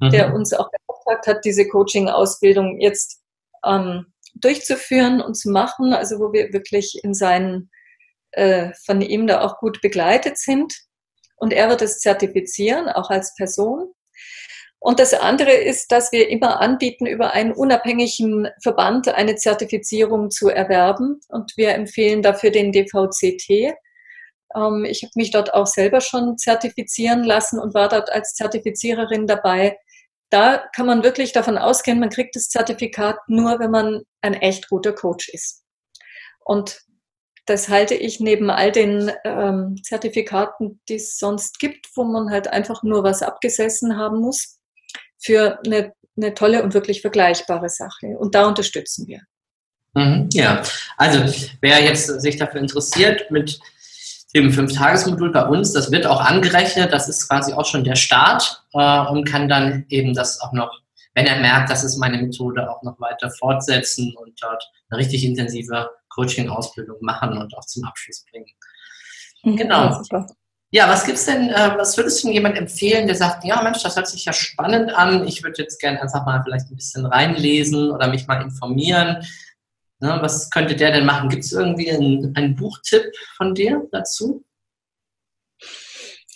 mhm. 0.00 0.10
der 0.10 0.32
uns 0.32 0.52
auch 0.52 0.68
beauftragt 0.70 1.26
hat, 1.26 1.44
diese 1.44 1.66
Coaching-Ausbildung 1.66 2.80
jetzt 2.80 3.20
ähm, 3.64 4.06
durchzuführen 4.36 5.20
und 5.20 5.34
zu 5.34 5.50
machen. 5.50 5.92
Also 5.92 6.20
wo 6.20 6.32
wir 6.32 6.52
wirklich 6.52 7.00
in 7.02 7.14
seinen 7.14 7.70
äh, 8.36 8.72
von 8.84 9.00
ihm 9.00 9.26
da 9.26 9.42
auch 9.42 9.58
gut 9.58 9.80
begleitet 9.80 10.38
sind. 10.38 10.74
Und 11.36 11.52
er 11.52 11.68
wird 11.68 11.82
es 11.82 12.00
zertifizieren, 12.00 12.88
auch 12.88 13.10
als 13.10 13.34
Person. 13.34 13.92
Und 14.78 15.00
das 15.00 15.14
andere 15.14 15.52
ist, 15.52 15.92
dass 15.92 16.12
wir 16.12 16.28
immer 16.28 16.60
anbieten, 16.60 17.06
über 17.06 17.32
einen 17.32 17.52
unabhängigen 17.52 18.48
Verband 18.62 19.08
eine 19.08 19.36
Zertifizierung 19.36 20.30
zu 20.30 20.50
erwerben. 20.50 21.20
Und 21.28 21.56
wir 21.56 21.70
empfehlen 21.70 22.20
dafür 22.20 22.50
den 22.50 22.70
DVCT. 22.70 23.74
Ähm, 24.54 24.84
ich 24.84 25.02
habe 25.02 25.12
mich 25.14 25.30
dort 25.30 25.54
auch 25.54 25.66
selber 25.66 26.02
schon 26.02 26.36
zertifizieren 26.36 27.24
lassen 27.24 27.58
und 27.58 27.72
war 27.72 27.88
dort 27.88 28.10
als 28.10 28.34
Zertifiziererin 28.34 29.26
dabei. 29.26 29.78
Da 30.28 30.64
kann 30.74 30.86
man 30.86 31.02
wirklich 31.02 31.32
davon 31.32 31.58
ausgehen, 31.58 32.00
man 32.00 32.10
kriegt 32.10 32.36
das 32.36 32.48
Zertifikat 32.48 33.16
nur, 33.26 33.58
wenn 33.60 33.70
man 33.70 34.02
ein 34.20 34.34
echt 34.34 34.68
guter 34.68 34.92
Coach 34.92 35.28
ist. 35.28 35.62
Und 36.44 36.82
das 37.46 37.68
halte 37.68 37.94
ich 37.94 38.20
neben 38.20 38.50
all 38.50 38.72
den 38.72 39.10
ähm, 39.24 39.76
Zertifikaten, 39.82 40.80
die 40.88 40.94
es 40.94 41.18
sonst 41.18 41.58
gibt, 41.58 41.88
wo 41.94 42.04
man 42.04 42.30
halt 42.30 42.48
einfach 42.48 42.82
nur 42.82 43.04
was 43.04 43.22
abgesessen 43.22 43.98
haben 43.98 44.20
muss, 44.20 44.58
für 45.18 45.58
eine, 45.64 45.92
eine 46.16 46.34
tolle 46.34 46.62
und 46.62 46.74
wirklich 46.74 47.02
vergleichbare 47.02 47.68
Sache. 47.68 48.18
Und 48.18 48.34
da 48.34 48.46
unterstützen 48.46 49.06
wir. 49.06 49.20
Mhm, 49.94 50.28
ja, 50.32 50.62
also 50.96 51.20
wer 51.60 51.82
jetzt 51.82 52.06
sich 52.20 52.36
dafür 52.36 52.60
interessiert, 52.60 53.30
mit 53.30 53.58
dem 54.34 54.50
Fünf-Tages-Modul 54.50 55.30
bei 55.30 55.44
uns, 55.46 55.72
das 55.72 55.92
wird 55.92 56.06
auch 56.06 56.20
angerechnet, 56.20 56.92
das 56.92 57.08
ist 57.08 57.28
quasi 57.28 57.52
auch 57.52 57.66
schon 57.66 57.84
der 57.84 57.94
Start 57.94 58.64
äh, 58.72 59.06
und 59.06 59.24
kann 59.24 59.48
dann 59.48 59.86
eben 59.88 60.14
das 60.14 60.40
auch 60.40 60.52
noch, 60.52 60.80
wenn 61.14 61.26
er 61.26 61.40
merkt, 61.40 61.70
das 61.70 61.84
ist 61.84 61.98
meine 61.98 62.18
Methode, 62.20 62.68
auch 62.68 62.82
noch 62.82 62.98
weiter 63.00 63.30
fortsetzen 63.30 64.12
und 64.16 64.32
dort 64.42 64.68
eine 64.90 64.98
richtig 64.98 65.24
intensive 65.24 65.90
Coaching-Ausbildung 66.14 66.98
machen 67.00 67.36
und 67.38 67.56
auch 67.56 67.64
zum 67.64 67.84
Abschluss 67.84 68.24
bringen. 68.30 68.46
Mhm, 69.42 69.56
genau. 69.56 70.02
Ja, 70.70 70.88
was 70.88 71.04
gibt's 71.04 71.26
denn, 71.26 71.50
äh, 71.50 71.74
was 71.76 71.96
würdest 71.96 72.24
du 72.24 72.30
jemand 72.30 72.56
empfehlen, 72.56 73.06
der 73.06 73.14
sagt, 73.14 73.44
ja 73.44 73.62
Mensch, 73.62 73.82
das 73.82 73.94
hört 73.94 74.08
sich 74.08 74.24
ja 74.24 74.32
spannend 74.32 74.92
an, 74.92 75.24
ich 75.26 75.42
würde 75.44 75.62
jetzt 75.62 75.78
gerne 75.78 76.02
einfach 76.02 76.26
mal 76.26 76.42
vielleicht 76.42 76.68
ein 76.68 76.74
bisschen 76.74 77.06
reinlesen 77.06 77.92
oder 77.92 78.08
mich 78.08 78.26
mal 78.26 78.42
informieren. 78.42 79.24
Ne, 80.00 80.18
was 80.20 80.50
könnte 80.50 80.74
der 80.74 80.90
denn 80.90 81.06
machen? 81.06 81.28
Gibt 81.28 81.44
es 81.44 81.52
irgendwie 81.52 81.92
einen, 81.92 82.34
einen 82.34 82.56
Buchtipp 82.56 83.12
von 83.36 83.54
dir 83.54 83.86
dazu? 83.92 84.44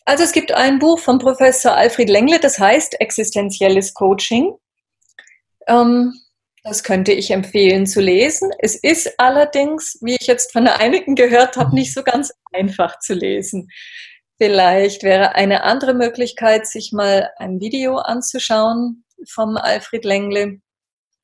Also 0.04 0.24
es 0.24 0.32
gibt 0.32 0.52
ein 0.52 0.78
Buch 0.78 1.00
von 1.00 1.18
Professor 1.18 1.74
Alfred 1.74 2.08
Lengle, 2.08 2.38
das 2.38 2.58
heißt 2.58 3.00
Existenzielles 3.00 3.92
Coaching. 3.92 4.54
Ähm, 5.66 6.14
das 6.64 6.82
könnte 6.82 7.12
ich 7.12 7.30
empfehlen 7.30 7.86
zu 7.86 8.00
lesen. 8.00 8.50
Es 8.58 8.74
ist 8.76 9.18
allerdings, 9.18 9.98
wie 10.00 10.16
ich 10.18 10.26
jetzt 10.26 10.52
von 10.52 10.66
einigen 10.66 11.14
gehört 11.14 11.56
habe, 11.56 11.74
nicht 11.74 11.94
so 11.94 12.02
ganz 12.02 12.32
einfach 12.52 12.98
zu 12.98 13.14
lesen. 13.14 13.68
Vielleicht 14.38 15.02
wäre 15.02 15.34
eine 15.34 15.64
andere 15.64 15.94
Möglichkeit, 15.94 16.66
sich 16.66 16.92
mal 16.92 17.30
ein 17.38 17.60
Video 17.60 17.96
anzuschauen 17.96 19.04
vom 19.28 19.56
Alfred 19.56 20.04
Lengle. 20.04 20.60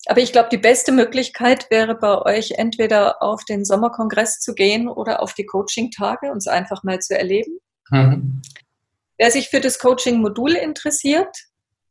Aber 0.06 0.20
ich 0.20 0.32
glaube, 0.32 0.48
die 0.50 0.58
beste 0.58 0.92
Möglichkeit 0.92 1.70
wäre 1.70 1.94
bei 1.94 2.20
euch 2.22 2.52
entweder 2.52 3.22
auf 3.22 3.44
den 3.44 3.64
Sommerkongress 3.64 4.40
zu 4.40 4.54
gehen 4.54 4.88
oder 4.88 5.22
auf 5.22 5.32
die 5.34 5.46
Coaching-Tage 5.46 6.30
und 6.30 6.38
es 6.38 6.48
einfach 6.48 6.82
mal 6.82 6.98
zu 6.98 7.16
erleben. 7.16 7.58
Mhm. 7.90 8.42
Wer 9.16 9.30
sich 9.30 9.48
für 9.48 9.60
das 9.60 9.78
Coaching-Modul 9.78 10.52
interessiert 10.52 11.36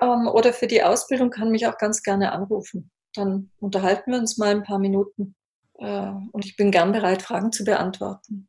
ähm, 0.01 0.27
oder 0.27 0.53
für 0.53 0.67
die 0.67 0.83
Ausbildung, 0.83 1.29
kann 1.29 1.49
mich 1.49 1.65
auch 1.65 1.77
ganz 1.77 2.03
gerne 2.03 2.33
anrufen 2.33 2.91
dann 3.15 3.51
unterhalten 3.59 4.11
wir 4.11 4.19
uns 4.19 4.37
mal 4.37 4.51
ein 4.51 4.63
paar 4.63 4.79
Minuten. 4.79 5.35
Äh, 5.79 6.11
und 6.31 6.45
ich 6.45 6.55
bin 6.55 6.71
gern 6.71 6.91
bereit, 6.91 7.21
Fragen 7.21 7.51
zu 7.51 7.63
beantworten. 7.63 8.47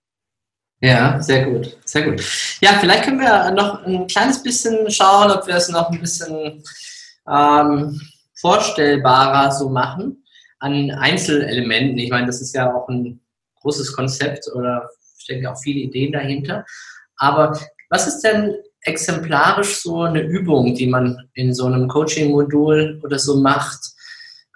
Ja, 0.81 1.20
sehr 1.22 1.46
gut, 1.46 1.79
sehr 1.85 2.11
gut. 2.11 2.20
Ja, 2.61 2.70
vielleicht 2.81 3.05
können 3.05 3.20
wir 3.20 3.50
noch 3.53 3.85
ein 3.85 4.07
kleines 4.07 4.42
bisschen 4.42 4.90
schauen, 4.90 5.31
ob 5.31 5.46
wir 5.46 5.55
es 5.55 5.68
noch 5.68 5.90
ein 5.90 6.00
bisschen 6.00 6.62
ähm, 7.27 8.00
vorstellbarer 8.35 9.50
so 9.50 9.70
machen 9.70 10.24
an 10.59 10.90
Einzelelementen. 10.90 11.98
Ich 11.98 12.11
meine, 12.11 12.27
das 12.27 12.40
ist 12.42 12.55
ja 12.55 12.74
auch 12.74 12.88
ein 12.88 13.20
großes 13.61 13.94
Konzept 13.94 14.46
oder 14.55 14.90
stecken 15.16 15.44
ja 15.44 15.53
auch 15.53 15.59
viele 15.59 15.81
Ideen 15.81 16.12
dahinter. 16.12 16.64
Aber 17.16 17.59
was 17.88 18.07
ist 18.07 18.20
denn 18.20 18.55
exemplarisch 18.83 19.81
so 19.81 20.03
eine 20.03 20.20
Übung, 20.20 20.74
die 20.74 20.87
man 20.87 21.31
in 21.33 21.55
so 21.55 21.66
einem 21.66 21.88
Coaching-Modul 21.88 23.00
oder 23.03 23.18
so 23.18 23.40
macht, 23.40 23.93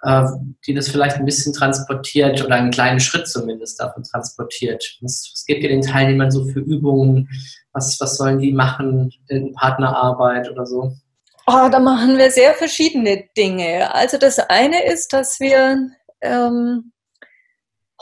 äh, 0.03 0.25
die 0.65 0.73
das 0.73 0.89
vielleicht 0.89 1.17
ein 1.17 1.25
bisschen 1.25 1.53
transportiert 1.53 2.43
oder 2.43 2.55
einen 2.55 2.71
kleinen 2.71 2.99
Schritt 2.99 3.27
zumindest 3.27 3.79
davon 3.79 4.03
transportiert. 4.03 4.97
Was, 5.01 5.29
was 5.33 5.45
gebt 5.45 5.63
ihr 5.63 5.69
den 5.69 5.81
Teilnehmern 5.81 6.31
so 6.31 6.45
für 6.45 6.59
Übungen? 6.59 7.29
Was, 7.73 7.99
was 7.99 8.17
sollen 8.17 8.39
die 8.39 8.53
machen 8.53 9.13
in 9.27 9.53
Partnerarbeit 9.53 10.49
oder 10.49 10.65
so? 10.65 10.93
Oh, 11.47 11.67
da 11.71 11.79
machen 11.79 12.17
wir 12.17 12.31
sehr 12.31 12.53
verschiedene 12.53 13.25
Dinge. 13.35 13.93
Also 13.93 14.17
das 14.17 14.39
eine 14.39 14.85
ist, 14.85 15.13
dass 15.13 15.39
wir 15.39 15.89
ähm, 16.21 16.91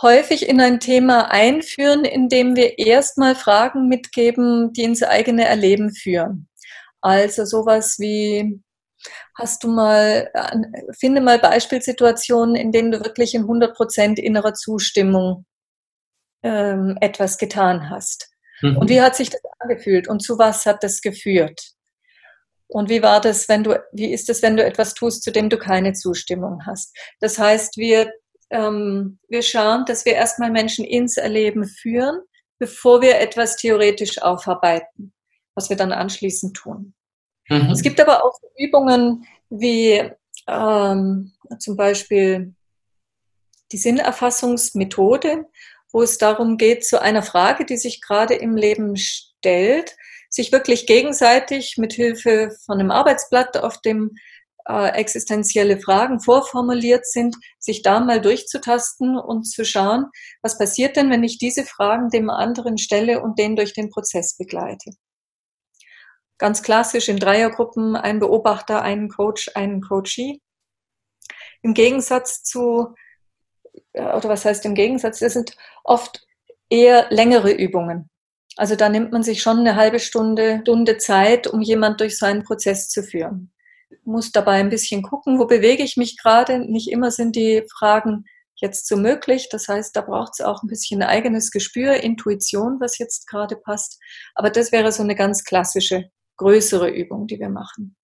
häufig 0.02 0.48
in 0.48 0.62
ein 0.62 0.80
Thema 0.80 1.32
einführen, 1.32 2.06
indem 2.06 2.56
wir 2.56 2.78
erstmal 2.78 3.36
Fragen 3.36 3.88
mitgeben, 3.88 4.74
die 4.74 4.84
ins 4.84 5.02
eigene 5.02 5.46
Erleben 5.46 5.94
führen. 5.94 6.48
Also 7.02 7.46
sowas 7.46 7.98
wie, 8.00 8.62
Hast 9.36 9.64
du 9.64 9.70
mal, 9.70 10.32
finde 11.00 11.22
mal 11.22 11.40
Beispielsituationen, 11.40 12.56
in 12.56 12.72
denen 12.72 12.92
du 12.92 13.04
wirklich 13.04 13.36
in 13.36 13.46
100% 13.46 14.20
innerer 14.20 14.54
Zustimmung 14.54 15.46
ähm, 16.44 16.98
etwas 17.02 17.38
getan 17.38 17.90
hast. 17.90 18.30
Mhm. 18.62 18.78
Und 18.78 18.90
wie 18.90 19.02
hat 19.02 19.16
sich 19.16 19.30
das 19.30 19.42
angefühlt 19.60 20.08
und 20.08 20.22
zu 20.22 20.38
was 20.38 20.66
hat 20.66 20.84
das 20.84 21.02
geführt? 21.02 21.62
Und 22.68 22.90
wie 22.90 23.02
war 23.02 23.22
das, 23.22 23.48
wenn 23.48 23.64
du, 23.64 23.82
wie 23.94 24.12
ist 24.12 24.30
es, 24.30 24.42
wenn 24.42 24.58
du 24.58 24.64
etwas 24.64 24.94
tust, 24.94 25.24
zu 25.24 25.32
dem 25.32 25.50
du 25.50 25.58
keine 25.58 25.94
Zustimmung 25.94 26.66
hast? 26.66 26.96
Das 27.22 27.40
heißt, 27.40 27.78
wir, 27.78 28.12
ähm, 28.50 29.20
wir 29.30 29.42
schauen, 29.42 29.86
dass 29.86 30.06
wir 30.06 30.14
erstmal 30.14 30.52
Menschen 30.52 30.84
ins 30.84 31.18
Erleben 31.18 31.66
führen, 31.66 32.20
bevor 32.60 33.02
wir 33.02 33.20
etwas 33.20 33.56
theoretisch 33.56 34.22
aufarbeiten, 34.22 35.14
was 35.56 35.70
wir 35.70 35.78
dann 35.78 35.94
anschließend 35.94 36.58
tun. 36.58 36.94
Mhm. 37.50 37.72
Es 37.72 37.82
gibt 37.82 38.00
aber 38.00 38.24
auch 38.24 38.40
Übungen 38.58 39.26
wie 39.50 40.12
ähm, 40.48 41.34
zum 41.60 41.76
Beispiel 41.76 42.54
die 43.72 43.78
Sinnerfassungsmethode, 43.78 45.46
wo 45.92 46.02
es 46.02 46.18
darum 46.18 46.58
geht, 46.58 46.86
zu 46.86 47.02
einer 47.02 47.24
Frage, 47.24 47.66
die 47.66 47.78
sich 47.78 48.02
gerade 48.02 48.36
im 48.36 48.56
Leben 48.56 48.96
stellt, 48.98 49.96
sich 50.30 50.52
wirklich 50.52 50.86
gegenseitig 50.86 51.78
mit 51.78 51.94
Hilfe 51.94 52.56
von 52.66 52.80
einem 52.80 52.92
Arbeitsblatt, 52.92 53.58
auf 53.58 53.82
dem 53.82 54.16
äh, 54.68 54.90
existenzielle 54.90 55.80
Fragen 55.80 56.20
vorformuliert 56.20 57.06
sind, 57.06 57.38
sich 57.60 57.82
da 57.82 58.00
mal 58.02 58.20
durchzutasten 58.22 59.18
und 59.18 59.46
zu 59.46 59.64
schauen, 59.64 60.08
was 60.42 60.58
passiert 60.58 60.98
denn, 60.98 61.10
wenn 61.10 61.24
ich 61.24 61.38
diese 61.38 61.64
Fragen 61.64 62.10
dem 62.10 62.30
anderen 62.30 62.78
stelle 62.78 63.22
und 63.22 63.40
den 63.40 63.56
durch 63.56 63.74
den 63.74 63.90
Prozess 63.90 64.36
begleite 64.36 64.92
ganz 66.38 66.62
klassisch 66.64 67.10
in 67.10 67.18
Dreiergruppen, 67.18 67.96
ein 67.96 68.20
Beobachter, 68.20 68.82
einen 68.82 69.10
Coach, 69.10 69.52
einen 69.56 69.82
Coachee. 69.82 70.40
Im 71.62 71.74
Gegensatz 71.74 72.44
zu, 72.44 72.94
oder 73.94 74.30
was 74.30 74.46
heißt 74.46 74.66
im 74.66 74.76
Gegensatz, 74.76 75.20
das 75.20 75.34
sind 75.34 75.56
oft 75.84 76.26
eher 76.70 77.08
längere 77.10 77.52
Übungen. 77.52 78.10
Also 78.56 78.76
da 78.76 78.90
nimmt 78.90 79.12
man 79.12 79.24
sich 79.24 79.42
schon 79.42 79.60
eine 79.60 79.76
halbe 79.76 80.00
Stunde, 80.00 80.60
Stunde 80.62 80.98
Zeit, 80.98 81.48
um 81.48 81.62
jemand 81.62 82.02
durch 82.02 82.18
seinen 82.18 82.44
Prozess 82.44 82.90
zu 82.90 83.04
führen. 83.04 83.52
Muss 84.04 84.32
dabei 84.32 84.54
ein 84.54 84.70
bisschen 84.70 85.04
gucken, 85.04 85.40
wo 85.40 85.46
bewege 85.46 85.84
ich 85.84 85.96
mich 85.96 86.18
gerade. 86.18 86.60
Nicht 86.60 86.90
immer 86.92 87.12
sind 87.12 87.36
die 87.36 87.64
Fragen 87.72 88.26
jetzt 88.56 88.88
so 88.88 88.98
möglich. 88.98 89.50
Das 89.50 89.68
heißt, 89.68 89.96
da 89.96 90.02
braucht 90.02 90.34
es 90.34 90.46
auch 90.46 90.64
ein 90.64 90.68
bisschen 90.68 91.04
eigenes 91.04 91.52
Gespür, 91.52 91.96
Intuition, 91.96 92.80
was 92.80 92.98
jetzt 92.98 93.28
gerade 93.28 93.56
passt. 93.56 94.00
Aber 94.34 94.50
das 94.50 94.72
wäre 94.72 94.92
so 94.92 95.04
eine 95.04 95.16
ganz 95.16 95.44
klassische 95.44 96.10
größere 96.38 96.90
Übung, 96.90 97.28
die 97.28 97.40
wir 97.40 97.50
machen 97.50 97.96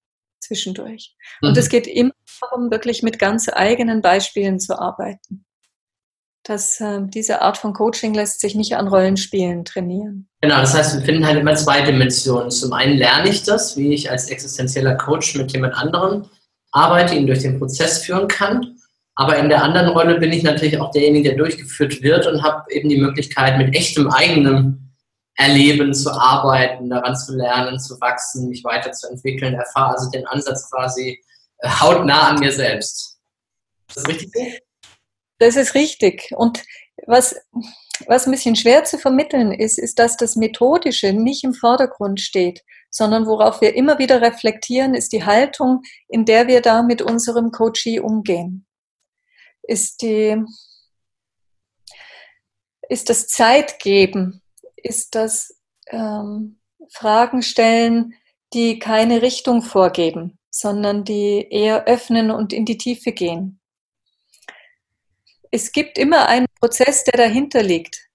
zwischendurch. 0.43 1.15
Mhm. 1.41 1.49
Und 1.49 1.57
es 1.57 1.69
geht 1.69 1.87
immer 1.87 2.13
darum, 2.41 2.71
wirklich 2.71 3.03
mit 3.03 3.19
ganz 3.19 3.49
eigenen 3.51 4.01
Beispielen 4.01 4.59
zu 4.59 4.77
arbeiten. 4.77 5.45
Das, 6.45 6.81
äh, 6.81 6.99
diese 7.05 7.41
Art 7.41 7.57
von 7.57 7.71
Coaching 7.71 8.13
lässt 8.13 8.41
sich 8.41 8.53
nicht 8.53 8.75
an 8.75 8.89
Rollenspielen 8.89 9.63
trainieren. 9.63 10.27
Genau, 10.41 10.57
das 10.59 10.73
heißt, 10.73 10.95
wir 10.95 11.01
finden 11.01 11.25
halt 11.25 11.39
immer 11.39 11.55
zwei 11.55 11.81
Dimensionen. 11.81 12.51
Zum 12.51 12.73
einen 12.73 12.97
lerne 12.97 13.29
ich 13.29 13.43
das, 13.43 13.77
wie 13.77 13.93
ich 13.93 14.11
als 14.11 14.29
existenzieller 14.29 14.95
Coach 14.95 15.35
mit 15.35 15.53
jemand 15.53 15.73
anderem 15.75 16.25
arbeite, 16.73 17.15
ihn 17.15 17.27
durch 17.27 17.39
den 17.39 17.59
Prozess 17.59 17.99
führen 17.99 18.27
kann. 18.27 18.75
Aber 19.15 19.37
in 19.37 19.47
der 19.47 19.63
anderen 19.63 19.89
Rolle 19.89 20.19
bin 20.19 20.33
ich 20.33 20.43
natürlich 20.43 20.79
auch 20.79 20.91
derjenige, 20.91 21.29
der 21.29 21.37
durchgeführt 21.37 22.01
wird 22.01 22.27
und 22.27 22.43
habe 22.43 22.69
eben 22.71 22.89
die 22.89 22.99
Möglichkeit, 22.99 23.57
mit 23.57 23.73
echtem 23.73 24.09
eigenem 24.09 24.92
erleben, 25.35 25.93
zu 25.93 26.11
arbeiten, 26.11 26.89
daran 26.89 27.15
zu 27.15 27.35
lernen, 27.35 27.79
zu 27.79 27.99
wachsen, 27.99 28.49
mich 28.49 28.63
weiterzuentwickeln, 28.63 29.55
erfahre 29.55 29.97
also 29.97 30.09
den 30.11 30.27
Ansatz 30.27 30.69
quasi 30.69 31.23
äh, 31.59 31.69
hautnah 31.69 32.29
an 32.29 32.39
mir 32.39 32.51
selbst. 32.51 33.19
Ist 33.87 33.97
das 33.97 34.07
richtig? 34.07 34.63
Das 35.39 35.55
ist 35.55 35.75
richtig. 35.75 36.31
Und 36.35 36.63
was, 37.07 37.35
was 38.07 38.27
ein 38.27 38.31
bisschen 38.31 38.55
schwer 38.55 38.83
zu 38.83 38.97
vermitteln 38.97 39.51
ist, 39.51 39.79
ist, 39.79 39.99
dass 39.99 40.17
das 40.17 40.35
Methodische 40.35 41.13
nicht 41.13 41.43
im 41.43 41.53
Vordergrund 41.53 42.21
steht, 42.21 42.61
sondern 42.91 43.25
worauf 43.25 43.59
wir 43.59 43.75
immer 43.75 43.97
wieder 43.97 44.21
reflektieren, 44.21 44.93
ist 44.93 45.13
die 45.13 45.25
Haltung, 45.25 45.81
in 46.07 46.25
der 46.25 46.47
wir 46.47 46.61
da 46.61 46.83
mit 46.83 47.01
unserem 47.01 47.51
Coachee 47.51 47.99
umgehen. 47.99 48.67
Ist 49.63 50.03
die, 50.03 50.43
ist 52.87 53.09
das 53.09 53.27
Zeitgeben, 53.27 54.42
ist 54.83 55.15
das 55.15 55.59
ähm, 55.87 56.59
Fragen 56.89 57.41
stellen, 57.41 58.13
die 58.53 58.79
keine 58.79 59.21
Richtung 59.21 59.61
vorgeben, 59.61 60.37
sondern 60.49 61.03
die 61.03 61.47
eher 61.49 61.85
öffnen 61.85 62.29
und 62.29 62.53
in 62.53 62.65
die 62.65 62.77
Tiefe 62.77 63.11
gehen. 63.11 63.59
Es 65.49 65.71
gibt 65.71 65.97
immer 65.97 66.27
einen 66.27 66.47
Prozess, 66.59 67.03
der 67.03 67.17
dahinter 67.17 67.63
liegt, 67.63 68.09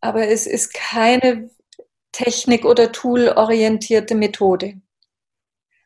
aber 0.00 0.28
es 0.28 0.46
ist 0.46 0.72
keine 0.72 1.50
Technik- 2.12 2.64
oder 2.64 2.92
Tool-orientierte 2.92 4.14
Methode. 4.14 4.80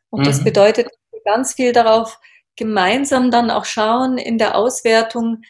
Und 0.09 0.21
mhm. 0.21 0.25
das 0.25 0.43
bedeutet 0.43 0.89
ganz 1.23 1.53
viel 1.53 1.71
darauf, 1.71 2.19
gemeinsam 2.55 3.31
dann 3.31 3.51
auch 3.51 3.65
schauen 3.65 4.17
in 4.17 4.37
der 4.37 4.55
Auswertung, 4.55 5.43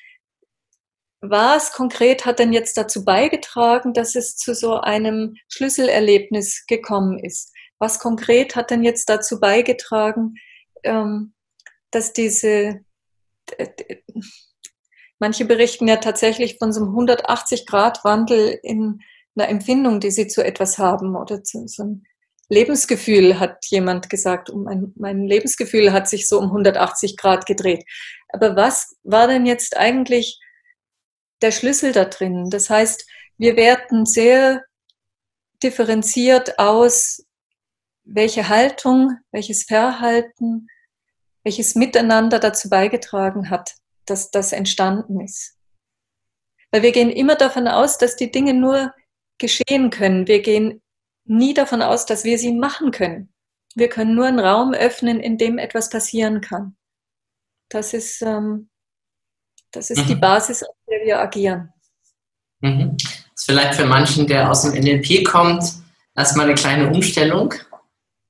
was 1.29 1.71
konkret 1.71 2.25
hat 2.25 2.39
denn 2.39 2.53
jetzt 2.53 2.77
dazu 2.77 3.03
beigetragen, 3.03 3.93
dass 3.93 4.15
es 4.15 4.35
zu 4.37 4.53
so 4.53 4.79
einem 4.79 5.35
Schlüsselerlebnis 5.49 6.65
gekommen 6.67 7.19
ist? 7.19 7.51
Was 7.79 7.99
konkret 7.99 8.55
hat 8.55 8.71
denn 8.71 8.83
jetzt 8.83 9.09
dazu 9.09 9.39
beigetragen, 9.39 10.35
ähm, 10.83 11.33
dass 11.91 12.13
diese, 12.13 12.81
manche 15.19 15.45
berichten 15.45 15.87
ja 15.87 15.97
tatsächlich 15.97 16.57
von 16.57 16.73
so 16.73 16.81
einem 16.81 16.95
180-Grad-Wandel 16.95 18.59
in 18.63 19.01
einer 19.35 19.49
Empfindung, 19.49 19.99
die 19.99 20.11
sie 20.11 20.27
zu 20.27 20.43
etwas 20.43 20.77
haben 20.77 21.15
oder 21.15 21.43
zu 21.43 21.67
so 21.67 21.83
einem 21.83 22.03
Lebensgefühl, 22.47 23.39
hat 23.39 23.65
jemand 23.67 24.09
gesagt. 24.09 24.51
Mein, 24.53 24.93
mein 24.95 25.25
Lebensgefühl 25.25 25.91
hat 25.91 26.07
sich 26.07 26.27
so 26.27 26.39
um 26.39 26.45
180 26.45 27.17
Grad 27.17 27.45
gedreht. 27.45 27.83
Aber 28.29 28.55
was 28.55 28.95
war 29.03 29.27
denn 29.27 29.45
jetzt 29.45 29.77
eigentlich 29.77 30.39
der 31.41 31.51
Schlüssel 31.51 31.91
da 31.91 32.05
drin? 32.05 32.49
Das 32.49 32.69
heißt, 32.69 33.05
wir 33.37 33.55
werten 33.55 34.05
sehr 34.05 34.63
differenziert 35.63 36.59
aus, 36.59 37.25
welche 38.03 38.49
Haltung, 38.49 39.17
welches 39.31 39.63
Verhalten, 39.63 40.67
welches 41.43 41.75
Miteinander 41.75 42.39
dazu 42.39 42.69
beigetragen 42.69 43.49
hat, 43.49 43.75
dass 44.05 44.31
das 44.31 44.51
entstanden 44.51 45.21
ist. 45.21 45.57
Weil 46.71 46.83
wir 46.83 46.91
gehen 46.91 47.09
immer 47.09 47.35
davon 47.35 47.67
aus, 47.67 47.97
dass 47.97 48.15
die 48.15 48.31
Dinge 48.31 48.53
nur 48.53 48.93
geschehen 49.37 49.89
können. 49.89 50.27
Wir 50.27 50.41
gehen 50.41 50.81
nie 51.25 51.53
davon 51.53 51.81
aus, 51.81 52.05
dass 52.05 52.23
wir 52.23 52.37
sie 52.37 52.53
machen 52.53 52.91
können. 52.91 53.33
Wir 53.75 53.89
können 53.89 54.15
nur 54.15 54.25
einen 54.25 54.39
Raum 54.39 54.73
öffnen, 54.73 55.19
in 55.19 55.37
dem 55.37 55.57
etwas 55.57 55.89
passieren 55.89 56.41
kann. 56.41 56.77
Das 57.69 57.93
ist, 57.93 58.21
ähm, 58.21 58.69
das 59.75 59.89
ist 59.89 60.03
mhm. 60.03 60.07
die 60.07 60.15
Basis, 60.15 60.63
auf 60.63 60.75
der 60.89 61.05
wir 61.05 61.19
agieren. 61.19 61.73
Mhm. 62.61 62.97
Das 62.97 63.11
ist 63.35 63.45
vielleicht 63.45 63.75
für 63.75 63.85
manchen, 63.85 64.27
der 64.27 64.49
aus 64.49 64.63
dem 64.63 64.73
NLP 64.73 65.25
kommt, 65.25 65.63
erstmal 66.15 66.45
eine 66.45 66.55
kleine 66.55 66.87
Umstellung. 66.87 67.53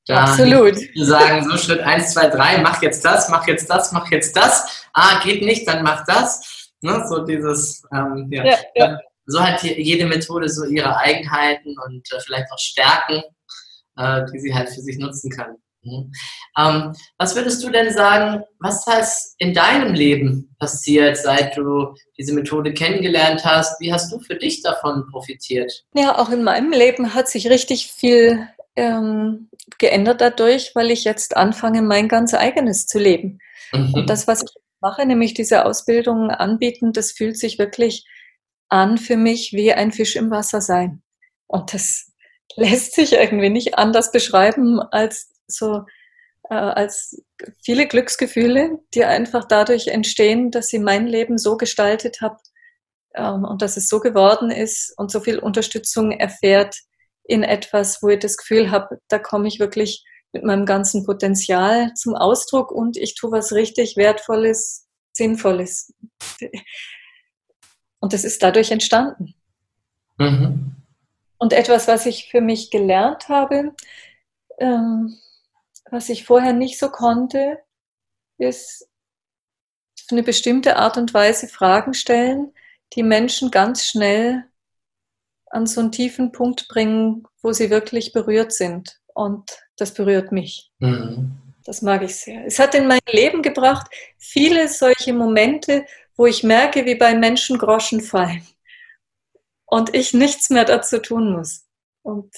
Da 0.08 0.26
Absolut. 0.26 0.76
Wir 0.76 1.06
sagen 1.06 1.50
so 1.50 1.58
Schritt 1.58 1.82
1, 1.82 2.14
2, 2.14 2.28
3, 2.30 2.58
mach 2.60 2.82
jetzt 2.82 3.04
das, 3.04 3.30
mach 3.30 3.48
jetzt 3.48 3.70
das, 3.70 3.92
mach 3.92 4.12
jetzt 4.12 4.36
das. 4.36 4.86
Ah, 4.94 5.20
geht 5.24 5.42
nicht, 5.42 5.68
dann 5.68 5.84
mach 5.84 6.06
das. 6.06 6.72
Ne? 6.82 7.04
So 7.10 7.26
dieses, 7.26 7.84
ähm, 7.92 8.28
ja. 8.30 8.46
Ja, 8.46 8.58
ja 8.76 9.00
so 9.26 9.42
hat 9.42 9.64
jede 9.64 10.06
Methode 10.06 10.50
so 10.50 10.66
ihre 10.66 10.98
Eigenheiten 10.98 11.76
und 11.80 12.12
äh, 12.12 12.20
vielleicht 12.20 12.52
auch 12.52 12.60
Stärken, 12.60 13.24
äh, 13.98 14.26
die 14.32 14.40
sie 14.40 14.54
halt 14.54 14.70
für 14.70 14.82
sich 14.82 14.98
nutzen 14.98 15.32
kann. 15.32 15.56
Mhm. 15.86 16.12
Ähm, 16.58 16.94
was 17.18 17.36
würdest 17.36 17.64
du 17.64 17.70
denn 17.70 17.94
sagen, 17.94 18.44
was 18.60 18.86
ist 18.88 19.36
in 19.38 19.54
deinem 19.54 19.94
Leben 19.94 20.56
passiert, 20.60 21.18
seit 21.18 21.56
du 21.56 21.94
diese 22.18 22.34
Methode 22.34 22.74
kennengelernt 22.74 23.46
hast? 23.46 23.80
Wie 23.80 23.94
hast 23.94 24.12
du 24.12 24.20
für 24.20 24.36
dich 24.36 24.62
davon 24.62 25.06
profitiert? 25.12 25.86
Ja, 25.94 26.18
auch 26.18 26.30
in 26.30 26.44
meinem 26.44 26.72
Leben 26.72 27.14
hat 27.14 27.30
sich 27.30 27.50
richtig 27.50 27.88
viel 27.88 28.48
ähm, 28.76 29.50
geändert 29.78 30.22
dadurch, 30.22 30.72
weil 30.76 30.92
ich 30.92 31.04
jetzt 31.04 31.38
anfange, 31.38 31.82
mein 31.82 32.08
ganz 32.08 32.34
eigenes 32.34 32.88
zu 32.88 33.00
leben. 33.00 33.40
Mhm. 33.72 33.94
Und 33.94 34.10
das, 34.10 34.28
was 34.28 34.44
ich 34.44 34.54
mache, 34.82 35.06
nämlich 35.06 35.34
diese 35.34 35.66
Ausbildung 35.66 36.30
anbieten, 36.30 36.94
das 36.94 37.12
fühlt 37.12 37.38
sich 37.38 37.58
wirklich 37.58 38.06
an 38.70 38.98
für 38.98 39.18
mich 39.18 39.54
wie 39.54 39.74
ein 39.74 39.92
Fisch 39.92 40.16
im 40.16 40.32
Wasser 40.32 40.62
sein. 40.62 41.02
Und 41.48 41.74
das 41.74 42.12
lässt 42.56 42.96
sich 42.96 43.14
irgendwie 43.14 43.50
nicht 43.50 43.78
anders 43.78 44.12
beschreiben 44.12 44.80
als 44.80 45.35
so, 45.48 45.84
äh, 46.50 46.56
als 46.56 47.24
viele 47.64 47.88
Glücksgefühle, 47.88 48.80
die 48.94 49.06
einfach 49.06 49.46
dadurch 49.48 49.88
entstehen, 49.88 50.52
dass 50.52 50.68
sie 50.68 50.80
mein 50.80 51.08
Leben 51.08 51.38
so 51.38 51.58
gestaltet 51.58 52.22
habe 52.22 52.38
ähm, 53.16 53.44
und 53.44 53.62
dass 53.62 53.78
es 53.78 53.90
so 53.90 54.00
geworden 54.00 54.52
ist 54.52 54.94
und 54.98 55.12
so 55.12 55.20
viel 55.20 55.40
Unterstützung 55.40 56.12
erfährt 56.12 56.76
in 57.24 57.44
etwas, 57.44 58.04
wo 58.04 58.10
ich 58.10 58.20
das 58.20 58.38
Gefühl 58.38 58.72
habe, 58.72 59.00
da 59.08 59.18
komme 59.18 59.48
ich 59.48 59.60
wirklich 59.60 60.06
mit 60.32 60.44
meinem 60.44 60.66
ganzen 60.66 61.06
Potenzial 61.06 61.94
zum 61.94 62.14
Ausdruck 62.16 62.72
und 62.72 62.98
ich 62.98 63.16
tue 63.16 63.32
was 63.32 63.54
richtig 63.54 63.96
Wertvolles, 63.96 64.86
Sinnvolles. 65.14 65.94
Und 68.00 68.14
das 68.14 68.24
ist 68.24 68.44
dadurch 68.44 68.70
entstanden. 68.72 69.34
Mhm. 70.18 70.76
Und 71.38 71.54
etwas, 71.54 71.88
was 71.88 72.06
ich 72.06 72.30
für 72.30 72.42
mich 72.42 72.70
gelernt 72.70 73.30
habe, 73.30 73.74
ähm, 74.60 75.18
was 75.92 76.10
ich 76.10 76.26
vorher 76.26 76.54
nicht 76.54 76.80
so 76.80 76.90
konnte, 76.90 77.60
ist 78.38 78.88
auf 80.00 80.12
eine 80.12 80.24
bestimmte 80.24 80.78
Art 80.78 80.98
und 80.98 81.14
Weise 81.14 81.48
Fragen 81.48 81.94
stellen, 81.94 82.54
die 82.94 83.04
Menschen 83.04 83.52
ganz 83.52 83.86
schnell 83.86 84.46
an 85.48 85.66
so 85.68 85.82
einen 85.82 85.92
tiefen 85.92 86.32
Punkt 86.32 86.68
bringen, 86.68 87.28
wo 87.42 87.54
sie 87.54 87.70
wirklich 87.70 88.12
berührt 88.12 88.52
sind. 88.52 89.00
Und 89.14 89.50
das 89.78 89.94
berührt 89.94 90.32
mich. 90.32 90.72
Mhm. 90.80 91.38
Das 91.64 91.82
mag 91.82 92.04
ich 92.04 92.16
sehr. 92.16 92.46
Es 92.46 92.60
hat 92.60 92.76
in 92.76 92.88
mein 92.88 93.00
Leben 93.10 93.42
gebracht 93.42 93.88
viele 94.18 94.68
solche 94.68 95.14
Momente, 95.14 95.86
wo 96.16 96.26
ich 96.26 96.44
merke, 96.44 96.86
wie 96.86 96.96
bei 96.96 97.16
Menschen 97.16 97.58
Groschen 97.58 98.02
fallen 98.02 98.46
und 99.66 99.94
ich 99.96 100.14
nichts 100.14 100.50
mehr 100.50 100.66
dazu 100.66 101.00
tun 101.00 101.32
muss. 101.34 101.66
Und 102.04 102.34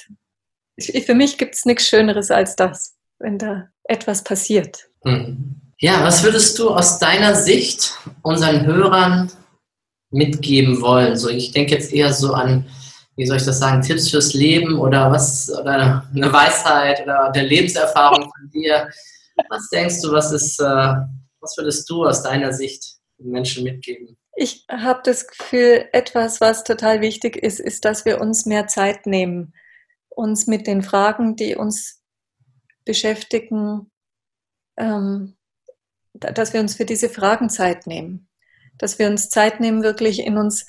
für 0.80 1.14
mich 1.14 1.38
gibt 1.38 1.56
es 1.56 1.66
nichts 1.66 1.88
Schöneres 1.88 2.32
als 2.32 2.56
das, 2.56 2.97
wenn 3.20 3.38
da 3.38 3.70
etwas 3.84 4.24
passiert. 4.24 4.90
Mhm. 5.04 5.62
Ja, 5.80 6.04
was 6.04 6.24
würdest 6.24 6.58
du 6.58 6.70
aus 6.70 6.98
deiner 6.98 7.36
Sicht 7.36 7.94
unseren 8.24 8.66
Hörern 8.66 9.32
mitgeben 10.10 10.82
wollen? 10.82 11.16
So, 11.16 11.30
ich 11.30 11.52
denke 11.52 11.76
jetzt 11.76 11.94
eher 11.94 12.12
so 12.14 12.34
an, 12.34 12.66
wie 13.16 13.26
soll 13.26 13.38
ich 13.38 13.46
das 13.46 13.60
sagen, 13.60 13.82
Tipps 13.82 14.10
fürs 14.10 14.34
Leben 14.34 14.80
oder 14.80 15.12
was, 15.12 15.50
oder 15.52 16.08
eine 16.14 16.34
Weisheit 16.34 17.02
oder 17.04 17.32
eine 17.32 17.48
Lebenserfahrung 17.48 18.24
von 18.24 18.50
dir. 18.52 18.90
Was 19.50 19.70
denkst 19.70 20.02
du, 20.02 20.12
was 20.12 20.32
ist, 20.32 20.60
äh, 20.60 20.94
was 21.40 21.56
würdest 21.58 21.88
du 21.90 22.06
aus 22.06 22.24
deiner 22.24 22.54
Sicht 22.54 22.98
Menschen 23.20 23.64
mitgeben? 23.64 24.18
Ich 24.36 24.66
habe 24.70 25.02
das 25.04 25.28
Gefühl, 25.28 25.86
etwas, 25.94 26.42
was 26.42 26.64
total 26.64 27.02
wichtig 27.02 27.36
ist, 27.38 27.60
ist, 27.60 27.86
dass 27.86 28.06
wir 28.06 28.22
uns 28.22 28.46
mehr 28.46 28.68
Zeit 28.68 29.08
nehmen, 29.08 29.54
uns 30.10 30.46
mit 30.48 30.68
den 30.68 30.84
Fragen, 30.84 31.36
die 31.36 31.56
uns 31.56 31.97
beschäftigen, 32.88 33.92
ähm, 34.78 35.38
dass 36.14 36.54
wir 36.54 36.62
uns 36.62 36.76
für 36.76 36.86
diese 36.86 37.10
Fragen 37.10 37.50
Zeit 37.50 37.86
nehmen, 37.86 38.28
dass 38.80 38.98
wir 38.98 39.08
uns 39.08 39.30
Zeit 39.30 39.60
nehmen, 39.60 39.84
wirklich 39.84 40.20
in 40.20 40.38
uns 40.38 40.66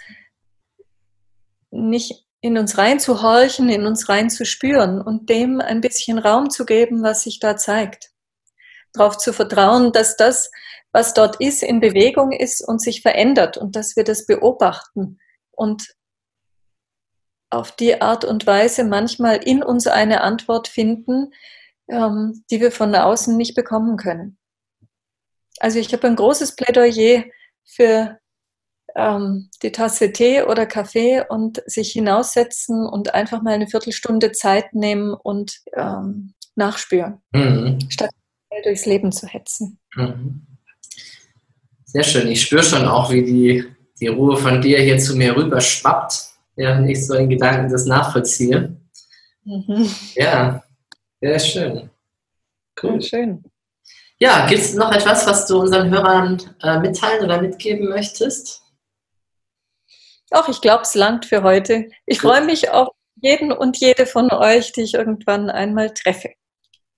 nicht 1.70 2.28
in 2.40 2.56
uns 2.56 2.78
reinzuhorchen, 2.78 3.68
in 3.68 3.84
uns 3.84 4.08
reinzuspüren 4.08 5.00
und 5.00 5.28
dem 5.28 5.60
ein 5.60 5.80
bisschen 5.80 6.18
Raum 6.18 6.50
zu 6.50 6.64
geben, 6.64 7.02
was 7.02 7.22
sich 7.22 7.40
da 7.40 7.56
zeigt. 7.56 8.12
Darauf 8.92 9.18
zu 9.18 9.32
vertrauen, 9.32 9.92
dass 9.92 10.16
das, 10.16 10.50
was 10.92 11.14
dort 11.14 11.40
ist, 11.40 11.62
in 11.62 11.80
Bewegung 11.80 12.32
ist 12.32 12.66
und 12.66 12.80
sich 12.80 13.02
verändert 13.02 13.56
und 13.56 13.74
dass 13.74 13.96
wir 13.96 14.04
das 14.04 14.24
beobachten 14.24 15.18
und 15.50 15.94
auf 17.50 17.72
die 17.72 18.00
Art 18.00 18.24
und 18.24 18.46
Weise 18.46 18.84
manchmal 18.84 19.38
in 19.38 19.62
uns 19.62 19.86
eine 19.86 20.20
Antwort 20.20 20.68
finden, 20.68 21.32
ähm, 21.88 22.44
die 22.50 22.60
wir 22.60 22.72
von 22.72 22.94
außen 22.94 23.36
nicht 23.36 23.54
bekommen 23.54 23.96
können. 23.96 24.38
Also 25.60 25.78
ich 25.78 25.92
habe 25.92 26.06
ein 26.06 26.16
großes 26.16 26.56
Plädoyer 26.56 27.24
für 27.64 28.18
ähm, 28.94 29.50
die 29.62 29.72
Tasse 29.72 30.12
Tee 30.12 30.42
oder 30.42 30.66
Kaffee 30.66 31.22
und 31.28 31.62
sich 31.66 31.92
hinaussetzen 31.92 32.86
und 32.86 33.14
einfach 33.14 33.42
mal 33.42 33.54
eine 33.54 33.66
Viertelstunde 33.66 34.32
Zeit 34.32 34.74
nehmen 34.74 35.14
und 35.14 35.60
ähm, 35.74 36.34
nachspüren, 36.54 37.20
mhm. 37.32 37.78
statt 37.88 38.10
durchs 38.64 38.86
Leben 38.86 39.12
zu 39.12 39.26
hetzen. 39.26 39.78
Mhm. 39.94 40.46
Sehr 41.84 42.02
schön. 42.02 42.28
Ich 42.28 42.42
spüre 42.42 42.62
schon 42.62 42.86
auch, 42.86 43.10
wie 43.10 43.24
die 43.24 43.64
die 44.00 44.08
Ruhe 44.08 44.36
von 44.36 44.60
dir 44.60 44.80
hier 44.80 44.98
zu 44.98 45.16
mir 45.16 45.36
rüber 45.36 45.60
schwappt, 45.60 46.30
während 46.56 46.88
ich 46.88 47.06
so 47.06 47.14
in 47.14 47.28
Gedanken 47.28 47.70
das 47.70 47.86
nachvollziehe. 47.86 48.76
Mhm. 49.44 49.90
Ja, 50.14 50.62
sehr 51.20 51.38
schön. 51.38 51.90
Cool. 52.82 53.02
Schön. 53.02 53.44
Ja, 54.18 54.46
gibt 54.46 54.62
es 54.62 54.74
noch 54.74 54.92
etwas, 54.92 55.26
was 55.26 55.46
du 55.46 55.60
unseren 55.60 55.90
Hörern 55.90 56.40
äh, 56.62 56.80
mitteilen 56.80 57.24
oder 57.24 57.40
mitgeben 57.40 57.88
möchtest? 57.88 58.62
Auch 60.30 60.48
ich 60.48 60.60
glaube, 60.60 60.82
es 60.82 60.94
langt 60.94 61.24
für 61.24 61.42
heute. 61.42 61.90
Ich 62.04 62.20
freue 62.20 62.44
mich 62.44 62.70
auf 62.70 62.88
jeden 63.20 63.52
und 63.52 63.78
jede 63.78 64.06
von 64.06 64.30
euch, 64.30 64.72
die 64.72 64.82
ich 64.82 64.94
irgendwann 64.94 65.50
einmal 65.50 65.94
treffe. 65.94 66.30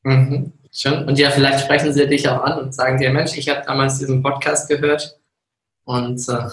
Mhm. 0.02 0.52
Schon. 0.72 1.06
Und 1.06 1.18
ja, 1.18 1.30
vielleicht 1.30 1.60
sprechen 1.60 1.92
sie 1.92 2.06
dich 2.06 2.28
auch 2.28 2.42
an 2.42 2.58
und 2.58 2.74
sagen 2.74 2.98
dir, 2.98 3.10
Mensch, 3.10 3.36
ich 3.36 3.48
habe 3.48 3.62
damals 3.66 3.98
diesen 3.98 4.22
Podcast 4.22 4.68
gehört 4.68 5.18
und 5.84 6.20
äh, 6.28 6.48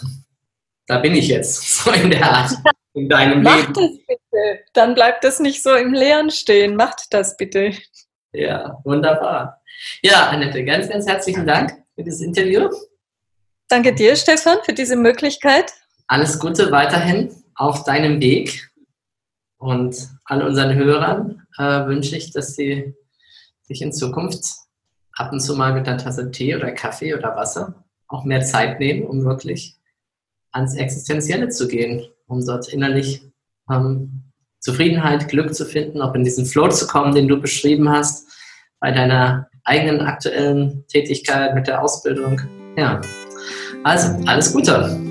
da 0.87 0.99
bin 0.99 1.15
ich 1.15 1.27
jetzt, 1.27 1.61
so 1.83 1.91
in 1.91 2.09
der 2.09 2.31
Art, 2.31 2.51
in 2.97 3.09
deinem 3.09 3.43
Macht 3.43 3.67
Leben. 3.67 3.73
das 3.73 4.05
bitte. 4.07 4.59
Dann 4.73 4.95
bleibt 4.95 5.23
das 5.23 5.39
nicht 5.39 5.63
so 5.63 5.73
im 5.75 5.93
Leeren 5.93 6.29
stehen. 6.29 6.75
Macht 6.75 7.13
das 7.13 7.37
bitte. 7.37 7.71
Ja, 8.33 8.79
wunderbar. 8.83 9.61
Ja, 10.01 10.29
Annette, 10.29 10.63
ganz, 10.65 10.89
ganz 10.89 11.07
herzlichen 11.07 11.45
Dank 11.45 11.71
für 11.95 12.03
dieses 12.03 12.21
Interview. 12.21 12.69
Danke 13.67 13.93
dir, 13.93 14.15
Stefan, 14.15 14.57
für 14.63 14.73
diese 14.73 14.95
Möglichkeit. 14.95 15.73
Alles 16.07 16.39
Gute 16.39 16.71
weiterhin 16.71 17.35
auf 17.55 17.83
deinem 17.83 18.21
Weg. 18.21 18.71
Und 19.57 20.09
all 20.25 20.43
unseren 20.43 20.75
Hörern 20.75 21.47
äh, 21.57 21.85
wünsche 21.87 22.15
ich, 22.15 22.31
dass 22.31 22.55
sie 22.55 22.93
sich 23.63 23.81
in 23.81 23.91
Zukunft 23.91 24.45
ab 25.13 25.31
und 25.31 25.39
zu 25.39 25.55
mal 25.55 25.73
mit 25.73 25.87
einer 25.87 25.97
Tasse 25.97 26.31
Tee 26.31 26.55
oder 26.55 26.71
Kaffee 26.71 27.13
oder 27.13 27.35
Wasser 27.35 27.83
auch 28.07 28.23
mehr 28.23 28.41
Zeit 28.41 28.79
nehmen, 28.79 29.05
um 29.05 29.25
wirklich 29.25 29.75
ans 30.51 30.75
Existenzielle 30.75 31.49
zu 31.49 31.67
gehen, 31.67 32.07
um 32.27 32.45
dort 32.45 32.69
innerlich 32.69 33.23
ähm, 33.69 34.23
Zufriedenheit, 34.59 35.29
Glück 35.29 35.53
zu 35.53 35.65
finden, 35.65 36.01
auch 36.01 36.13
in 36.13 36.23
diesen 36.23 36.45
Flow 36.45 36.69
zu 36.69 36.87
kommen, 36.87 37.15
den 37.15 37.27
du 37.27 37.39
beschrieben 37.39 37.89
hast, 37.89 38.27
bei 38.79 38.91
deiner 38.91 39.47
eigenen 39.63 40.01
aktuellen 40.01 40.85
Tätigkeit 40.87 41.55
mit 41.55 41.67
der 41.67 41.81
Ausbildung. 41.81 42.41
Ja, 42.77 43.01
also 43.83 44.17
alles 44.25 44.53
Gute. 44.53 45.06